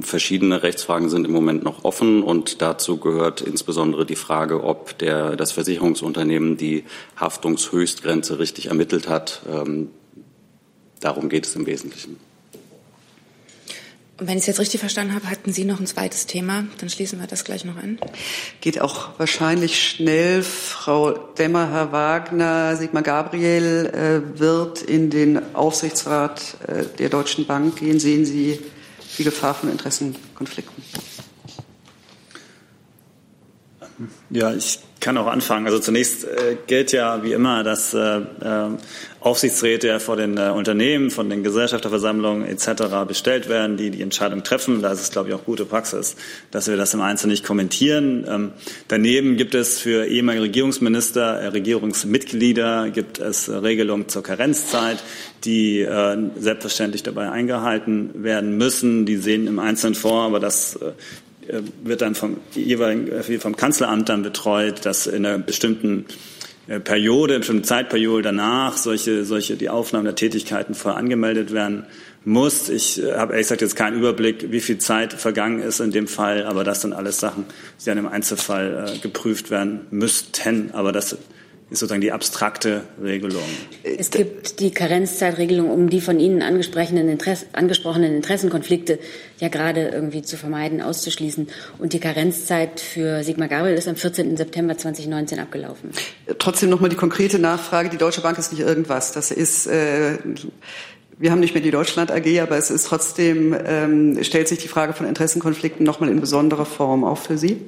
[0.00, 5.36] verschiedene Rechtsfragen sind im Moment noch offen und dazu gehört insbesondere die Frage, ob der,
[5.36, 6.84] das Versicherungsunternehmen die
[7.20, 9.42] Haftungshöchstgrenze richtig ermittelt hat.
[9.46, 9.90] Ähm,
[11.00, 12.27] darum geht es im Wesentlichen.
[14.18, 16.64] Und wenn ich es jetzt richtig verstanden habe, hatten Sie noch ein zweites Thema.
[16.80, 18.00] Dann schließen wir das gleich noch an.
[18.60, 20.42] Geht auch wahrscheinlich schnell.
[20.42, 27.76] Frau Demmer, Herr Wagner, Sigmar Gabriel äh, wird in den Aufsichtsrat äh, der Deutschen Bank
[27.76, 28.00] gehen.
[28.00, 28.58] Sehen Sie
[29.18, 30.82] die Gefahr von Interessenkonflikten?
[34.30, 35.66] Ja, ich kann auch anfangen.
[35.66, 38.70] Also zunächst äh, gilt ja wie immer, dass äh, äh
[39.28, 43.06] Aufsichtsräte vor den äh, Unternehmen, von den Gesellschafterversammlungen etc.
[43.06, 44.80] bestellt werden, die die Entscheidung treffen.
[44.80, 46.16] Da ist es, glaube ich, auch gute Praxis,
[46.50, 48.24] dass wir das im Einzelnen nicht kommentieren.
[48.26, 48.52] Ähm,
[48.88, 54.96] daneben gibt es für ehemalige Regierungsminister, äh, Regierungsmitglieder gibt es äh, Regelungen zur Karenzzeit,
[55.44, 59.04] die äh, selbstverständlich dabei eingehalten werden müssen.
[59.04, 64.08] Die sehen im Einzelnen vor, aber das äh, wird dann vom jeweiligen äh, vom Kanzleramt
[64.08, 66.12] dann betreut, dass in einer bestimmten äh,
[66.68, 71.86] Periode, in bestimmten Zeitperiode danach solche, solche die Aufnahmen der Tätigkeiten vorher angemeldet werden
[72.26, 72.68] muss.
[72.68, 76.44] Ich habe ehrlich gesagt jetzt keinen Überblick, wie viel Zeit vergangen ist in dem Fall,
[76.44, 77.46] aber das sind alles Sachen,
[77.80, 80.70] die dann im Einzelfall äh, geprüft werden müssten.
[80.74, 81.16] Aber das
[81.70, 83.42] ist sozusagen die abstrakte Regelung.
[83.82, 88.98] Es gibt die Karenzzeitregelung, um die von Ihnen angesprochenen, Interesse, angesprochenen Interessenkonflikte
[89.38, 91.48] ja gerade irgendwie zu vermeiden, auszuschließen.
[91.78, 94.36] Und die Karenzzeit für Sigmar Gabriel ist am 14.
[94.36, 95.90] September 2019 abgelaufen.
[96.38, 97.90] Trotzdem noch mal die konkrete Nachfrage.
[97.90, 99.12] Die Deutsche Bank ist nicht irgendwas.
[99.12, 100.16] Das ist äh,
[101.18, 104.68] wir haben nicht mehr die Deutschland AG, aber es ist trotzdem, ähm, stellt sich die
[104.68, 107.60] Frage von Interessenkonflikten nochmal in besonderer Form auch für Sie?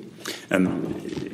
[0.50, 0.68] Ähm,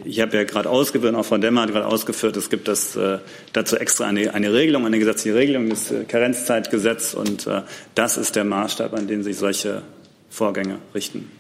[0.05, 3.19] ich habe ja gerade ausgeführt, auch Frau Demmer hat gerade ausgeführt, es gibt das, äh,
[3.53, 7.63] dazu extra eine, eine Regelung, eine gesetzliche Regelung, das äh, Karenzzeitgesetz und äh,
[7.95, 9.83] das ist der Maßstab, an den sich solche
[10.31, 11.31] Vorgänge richten.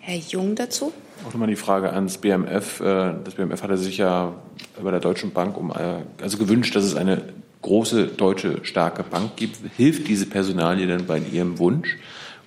[0.00, 0.92] Herr Jung dazu?
[1.26, 2.80] Auch nochmal die Frage ans BMF.
[2.80, 4.34] Äh, das BMF hatte sich ja
[4.82, 7.22] bei der Deutschen Bank um, äh, also gewünscht, dass es eine
[7.62, 9.56] große deutsche starke Bank gibt.
[9.76, 11.96] Hilft diese Personalie denn bei Ihrem Wunsch?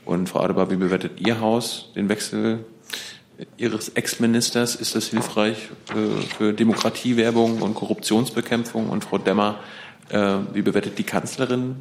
[0.06, 2.60] Und Frau Adebar, wie bewertet Ihr Haus den Wechsel
[3.58, 4.76] Ihres Ex-Ministers?
[4.76, 5.58] Ist das hilfreich
[5.90, 8.90] äh, für Demokratiewerbung und Korruptionsbekämpfung?
[8.90, 9.60] Und Frau Demmer,
[10.10, 11.76] äh, wie bewertet die Kanzlerin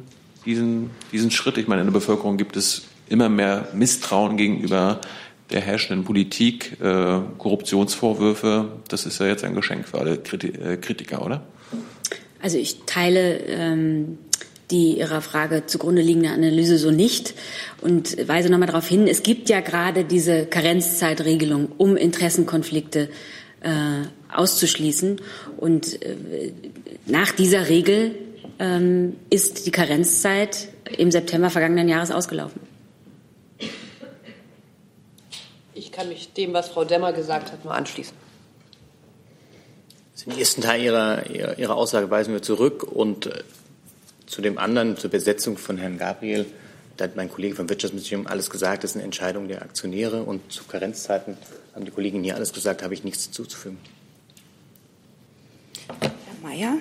[0.45, 1.57] diesen, diesen Schritt?
[1.57, 5.01] Ich meine, in der Bevölkerung gibt es immer mehr Misstrauen gegenüber
[5.49, 8.69] der herrschenden Politik, äh, Korruptionsvorwürfe.
[8.89, 11.43] Das ist ja jetzt ein Geschenk für alle Kritiker, oder?
[12.41, 14.19] Also ich teile ähm,
[14.71, 17.33] die Ihrer Frage zugrunde liegende Analyse so nicht
[17.81, 23.09] und weise nochmal darauf hin, es gibt ja gerade diese Karenzzeitregelung, um Interessenkonflikte
[23.61, 23.69] äh,
[24.33, 25.21] auszuschließen.
[25.57, 26.15] Und äh,
[27.05, 28.15] nach dieser Regel
[28.59, 30.67] ähm, ist die Karenzzeit
[30.97, 32.61] im September vergangenen Jahres ausgelaufen.
[35.73, 38.15] Ich kann mich dem, was Frau Demmer gesagt hat, nur anschließen.
[40.25, 43.43] Den ersten Teil Ihrer, Ihrer Aussage weisen wir zurück und äh,
[44.27, 46.45] zu dem anderen, zur Besetzung von Herrn Gabriel,
[46.97, 50.51] da hat mein Kollege vom Wirtschaftsministerium alles gesagt, das ist eine Entscheidung der Aktionäre und
[50.51, 51.37] zu Karenzzeiten
[51.73, 53.77] haben die Kollegen hier alles gesagt, habe ich nichts hinzuzufügen.
[55.99, 56.77] Herr Mayer.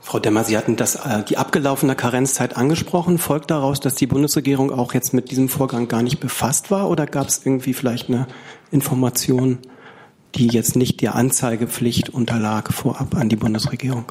[0.00, 3.18] Frau Demmer, Sie hatten das, äh, die abgelaufene Karenzzeit angesprochen.
[3.18, 7.06] Folgt daraus, dass die Bundesregierung auch jetzt mit diesem Vorgang gar nicht befasst war oder
[7.06, 8.26] gab es irgendwie vielleicht eine
[8.70, 9.58] Information?
[10.34, 14.10] Die jetzt nicht der Anzeigepflicht unterlag vorab an die Bundesregierung?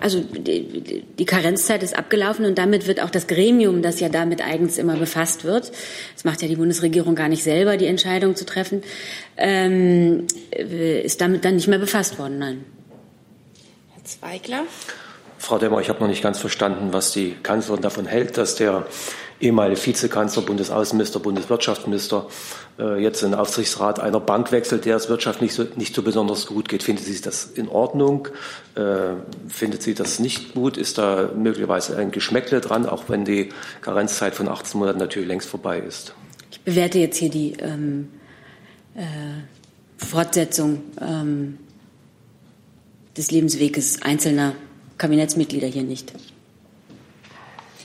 [0.00, 4.40] Also die, die Karenzzeit ist abgelaufen und damit wird auch das Gremium, das ja damit
[4.42, 5.72] eigens immer befasst wird,
[6.14, 8.82] das macht ja die Bundesregierung gar nicht selber, die Entscheidung zu treffen,
[9.36, 12.38] ähm, ist damit dann nicht mehr befasst worden.
[12.38, 12.64] Nein.
[13.94, 14.62] Herr Zweigler.
[15.38, 18.86] Frau Demmer, ich habe noch nicht ganz verstanden, was die Kanzlerin davon hält, dass der
[19.40, 22.26] ehemalige Vizekanzler, Bundesaußenminister, Bundeswirtschaftsminister
[22.78, 26.02] äh, jetzt in den Aufsichtsrat einer Bank wechselt, der es wirtschaftlich nicht so, nicht so
[26.02, 26.82] besonders gut geht.
[26.82, 28.28] Findet sie das in Ordnung?
[28.74, 29.14] Äh,
[29.48, 30.76] findet sie das nicht gut?
[30.76, 33.50] Ist da möglicherweise ein Geschmäckle dran, auch wenn die
[33.80, 36.14] Karenzzeit von 18 Monaten natürlich längst vorbei ist?
[36.50, 38.08] Ich bewerte jetzt hier die ähm,
[38.94, 39.02] äh,
[39.96, 41.58] Fortsetzung ähm,
[43.16, 44.54] des Lebensweges einzelner
[44.96, 46.12] Kabinettsmitglieder hier nicht.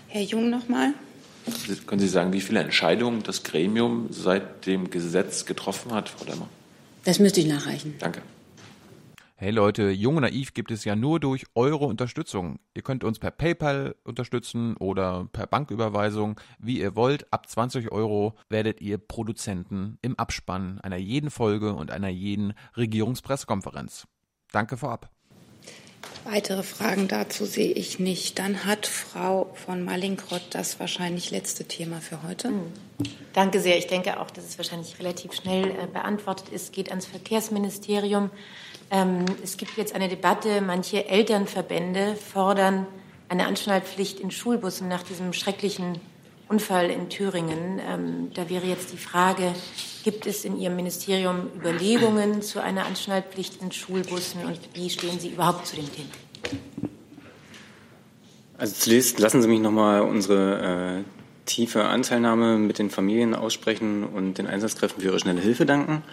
[0.07, 0.93] Herr Jung nochmal.
[1.85, 6.47] Können Sie sagen, wie viele Entscheidungen das Gremium seit dem Gesetz getroffen hat, Frau Demmer?
[7.03, 7.95] Das müsste ich nachreichen.
[7.99, 8.21] Danke.
[9.35, 12.59] Hey Leute, Jung und Naiv gibt es ja nur durch eure Unterstützung.
[12.75, 17.33] Ihr könnt uns per PayPal unterstützen oder per Banküberweisung, wie ihr wollt.
[17.33, 24.07] Ab 20 Euro werdet ihr Produzenten im Abspann einer jeden Folge und einer jeden Regierungspressekonferenz.
[24.53, 25.12] Danke vorab.
[26.25, 28.39] Weitere Fragen dazu sehe ich nicht.
[28.39, 32.47] Dann hat Frau von Mallinckrodt das wahrscheinlich letzte Thema für heute.
[32.49, 32.71] Hm.
[33.33, 33.77] Danke sehr.
[33.77, 36.63] Ich denke auch, dass es wahrscheinlich relativ schnell äh, beantwortet ist.
[36.63, 38.29] Es geht ans Verkehrsministerium.
[38.89, 40.61] Ähm, es gibt jetzt eine Debatte.
[40.61, 42.87] Manche Elternverbände fordern
[43.27, 45.99] eine Anschnallpflicht in Schulbussen nach diesem schrecklichen
[46.49, 47.79] Unfall in Thüringen.
[47.79, 49.53] Ähm, da wäre jetzt die Frage,
[50.03, 55.29] gibt es in Ihrem Ministerium Überlegungen zu einer Anschnallpflicht in Schulbussen und wie stehen Sie
[55.29, 56.09] überhaupt zu dem Thema?
[58.57, 61.03] Also zunächst lassen Sie mich noch mal unsere äh,
[61.45, 66.03] tiefe Anteilnahme mit den Familien aussprechen und den Einsatzkräften für ihre schnelle Hilfe danken.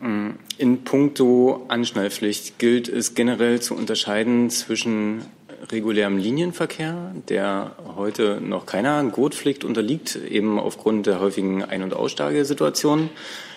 [0.00, 5.22] In puncto Anschnallpflicht gilt es generell zu unterscheiden zwischen
[5.70, 13.10] regulärem Linienverkehr, der heute noch keiner Gurtpflicht unterliegt, eben aufgrund der häufigen Ein- und Aussteigesituationen,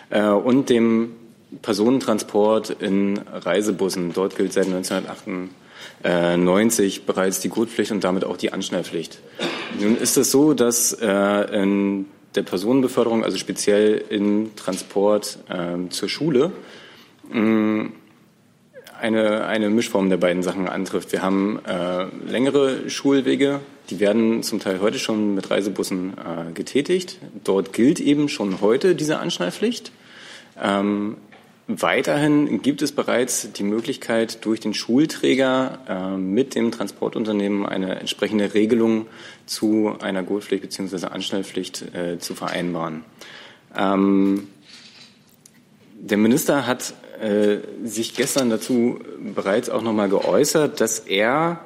[0.09, 1.15] äh, und dem
[1.61, 4.13] Personentransport in Reisebussen.
[4.13, 9.19] Dort gilt seit 1998 bereits die Gurtpflicht und damit auch die Anschnallpflicht.
[9.79, 12.05] Nun ist es so, dass äh, in
[12.35, 16.53] der Personenbeförderung, also speziell im Transport äh, zur Schule,
[17.29, 17.89] mh,
[19.01, 21.11] eine, eine Mischform der beiden Sachen antrifft.
[21.11, 23.59] Wir haben äh, längere Schulwege,
[23.89, 27.17] die werden zum Teil heute schon mit Reisebussen äh, getätigt.
[27.43, 29.91] Dort gilt eben schon heute diese Anschnallpflicht.
[30.61, 31.17] Ähm,
[31.67, 38.53] weiterhin gibt es bereits die Möglichkeit, durch den Schulträger äh, mit dem Transportunternehmen eine entsprechende
[38.53, 39.07] Regelung
[39.47, 41.07] zu einer Gurtpflicht bzw.
[41.07, 43.03] Anschnallpflicht äh, zu vereinbaren.
[43.75, 44.47] Ähm,
[46.03, 48.99] der Minister hat äh, sich gestern dazu
[49.35, 51.61] bereits auch noch mal geäußert, dass er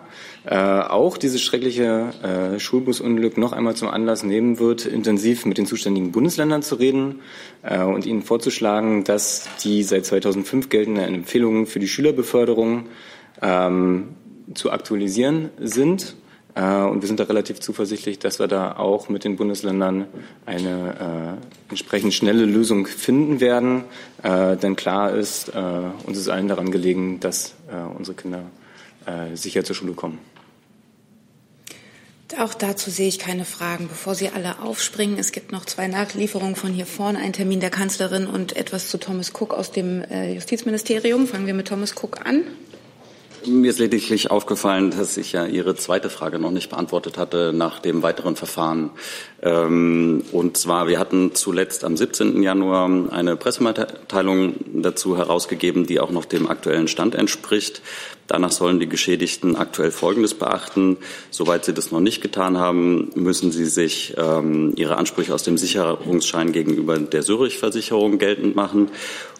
[0.45, 5.65] äh, auch dieses schreckliche äh, Schulbusunglück noch einmal zum Anlass nehmen wird, intensiv mit den
[5.65, 7.21] zuständigen Bundesländern zu reden
[7.63, 12.87] äh, und ihnen vorzuschlagen, dass die seit 2005 geltenden Empfehlungen für die Schülerbeförderung
[13.41, 14.09] ähm,
[14.53, 16.15] zu aktualisieren sind
[16.55, 20.05] und wir sind da relativ zuversichtlich, dass wir da auch mit den Bundesländern
[20.45, 23.83] eine äh, entsprechend schnelle Lösung finden werden.
[24.23, 25.61] Äh, denn klar ist, äh,
[26.05, 28.43] uns ist allen daran gelegen, dass äh, unsere Kinder
[29.05, 30.17] äh, sicher zur Schule kommen.
[32.39, 33.89] Auch dazu sehe ich keine Fragen.
[33.89, 37.69] Bevor Sie alle aufspringen, es gibt noch zwei Nachlieferungen von hier vorne, ein Termin der
[37.69, 40.03] Kanzlerin und etwas zu Thomas Cook aus dem
[40.33, 41.27] Justizministerium.
[41.27, 42.43] Fangen wir mit Thomas Cook an.
[43.47, 47.79] Mir ist lediglich aufgefallen, dass ich ja Ihre zweite Frage noch nicht beantwortet hatte nach
[47.79, 48.91] dem weiteren Verfahren.
[49.41, 52.41] Ähm, und zwar, wir hatten zuletzt am 17.
[52.41, 57.81] Januar eine Pressemitteilung dazu herausgegeben, die auch noch dem aktuellen Stand entspricht.
[58.27, 60.97] Danach sollen die Geschädigten aktuell Folgendes beachten.
[61.29, 65.57] Soweit sie das noch nicht getan haben, müssen sie sich ähm, ihre Ansprüche aus dem
[65.57, 68.89] Sicherungsschein gegenüber der Zürich-Versicherung geltend machen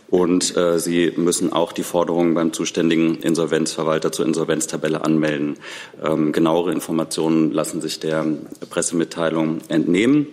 [0.10, 5.58] und äh, Sie müssen auch die Forderungen beim zuständigen Insolvenzverwalter zur Insolvenztabelle anmelden.
[6.04, 8.26] Ähm, genauere Informationen lassen sich der
[8.70, 10.28] Pressemitteilung entnehmen.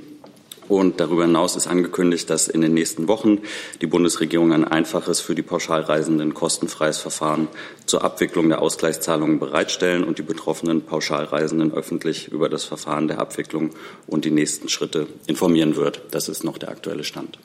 [0.68, 3.40] Und darüber hinaus ist angekündigt, dass in den nächsten Wochen
[3.80, 7.48] die Bundesregierung ein einfaches für die Pauschalreisenden kostenfreies Verfahren
[7.84, 13.70] zur Abwicklung der Ausgleichszahlungen bereitstellen und die betroffenen Pauschalreisenden öffentlich über das Verfahren der Abwicklung
[14.06, 16.02] und die nächsten Schritte informieren wird.
[16.10, 17.38] Das ist noch der aktuelle Stand.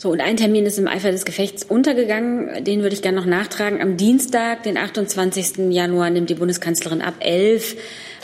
[0.00, 2.62] So, und ein Termin ist im Eifer des Gefechts untergegangen.
[2.62, 3.82] Den würde ich gerne noch nachtragen.
[3.82, 5.72] Am Dienstag, den 28.
[5.72, 7.74] Januar, nimmt die Bundeskanzlerin ab 11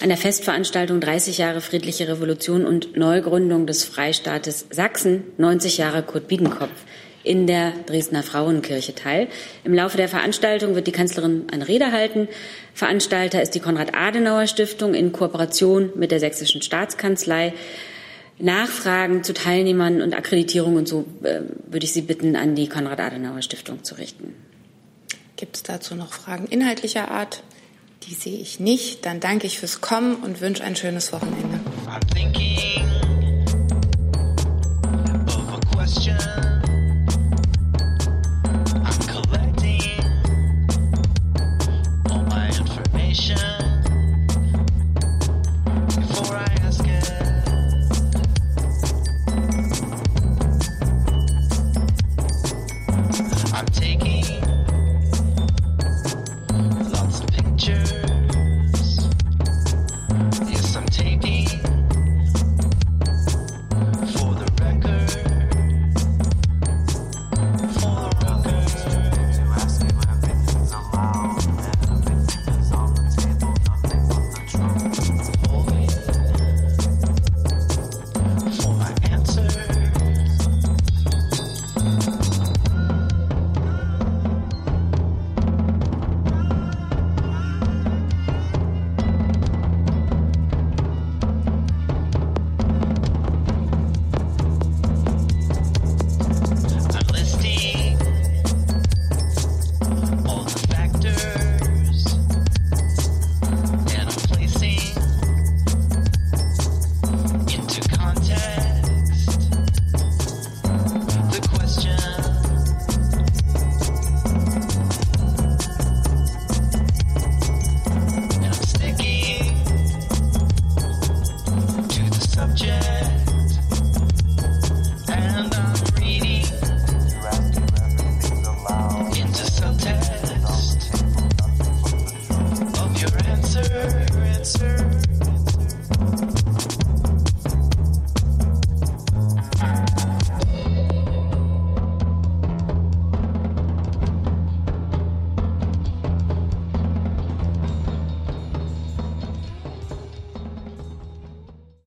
[0.00, 6.28] an der Festveranstaltung 30 Jahre friedliche Revolution und Neugründung des Freistaates Sachsen, 90 Jahre Kurt
[6.28, 6.84] Biedenkopf
[7.24, 9.26] in der Dresdner Frauenkirche teil.
[9.64, 12.28] Im Laufe der Veranstaltung wird die Kanzlerin eine Rede halten.
[12.72, 17.52] Veranstalter ist die Konrad-Adenauer-Stiftung in Kooperation mit der Sächsischen Staatskanzlei.
[18.38, 23.84] Nachfragen zu Teilnehmern und Akkreditierung und so äh, würde ich Sie bitten, an die Konrad-Adenauer-Stiftung
[23.84, 24.34] zu richten.
[25.36, 27.42] Gibt es dazu noch Fragen inhaltlicher Art?
[28.08, 29.06] Die sehe ich nicht.
[29.06, 31.60] Dann danke ich fürs Kommen und wünsche ein schönes Wochenende.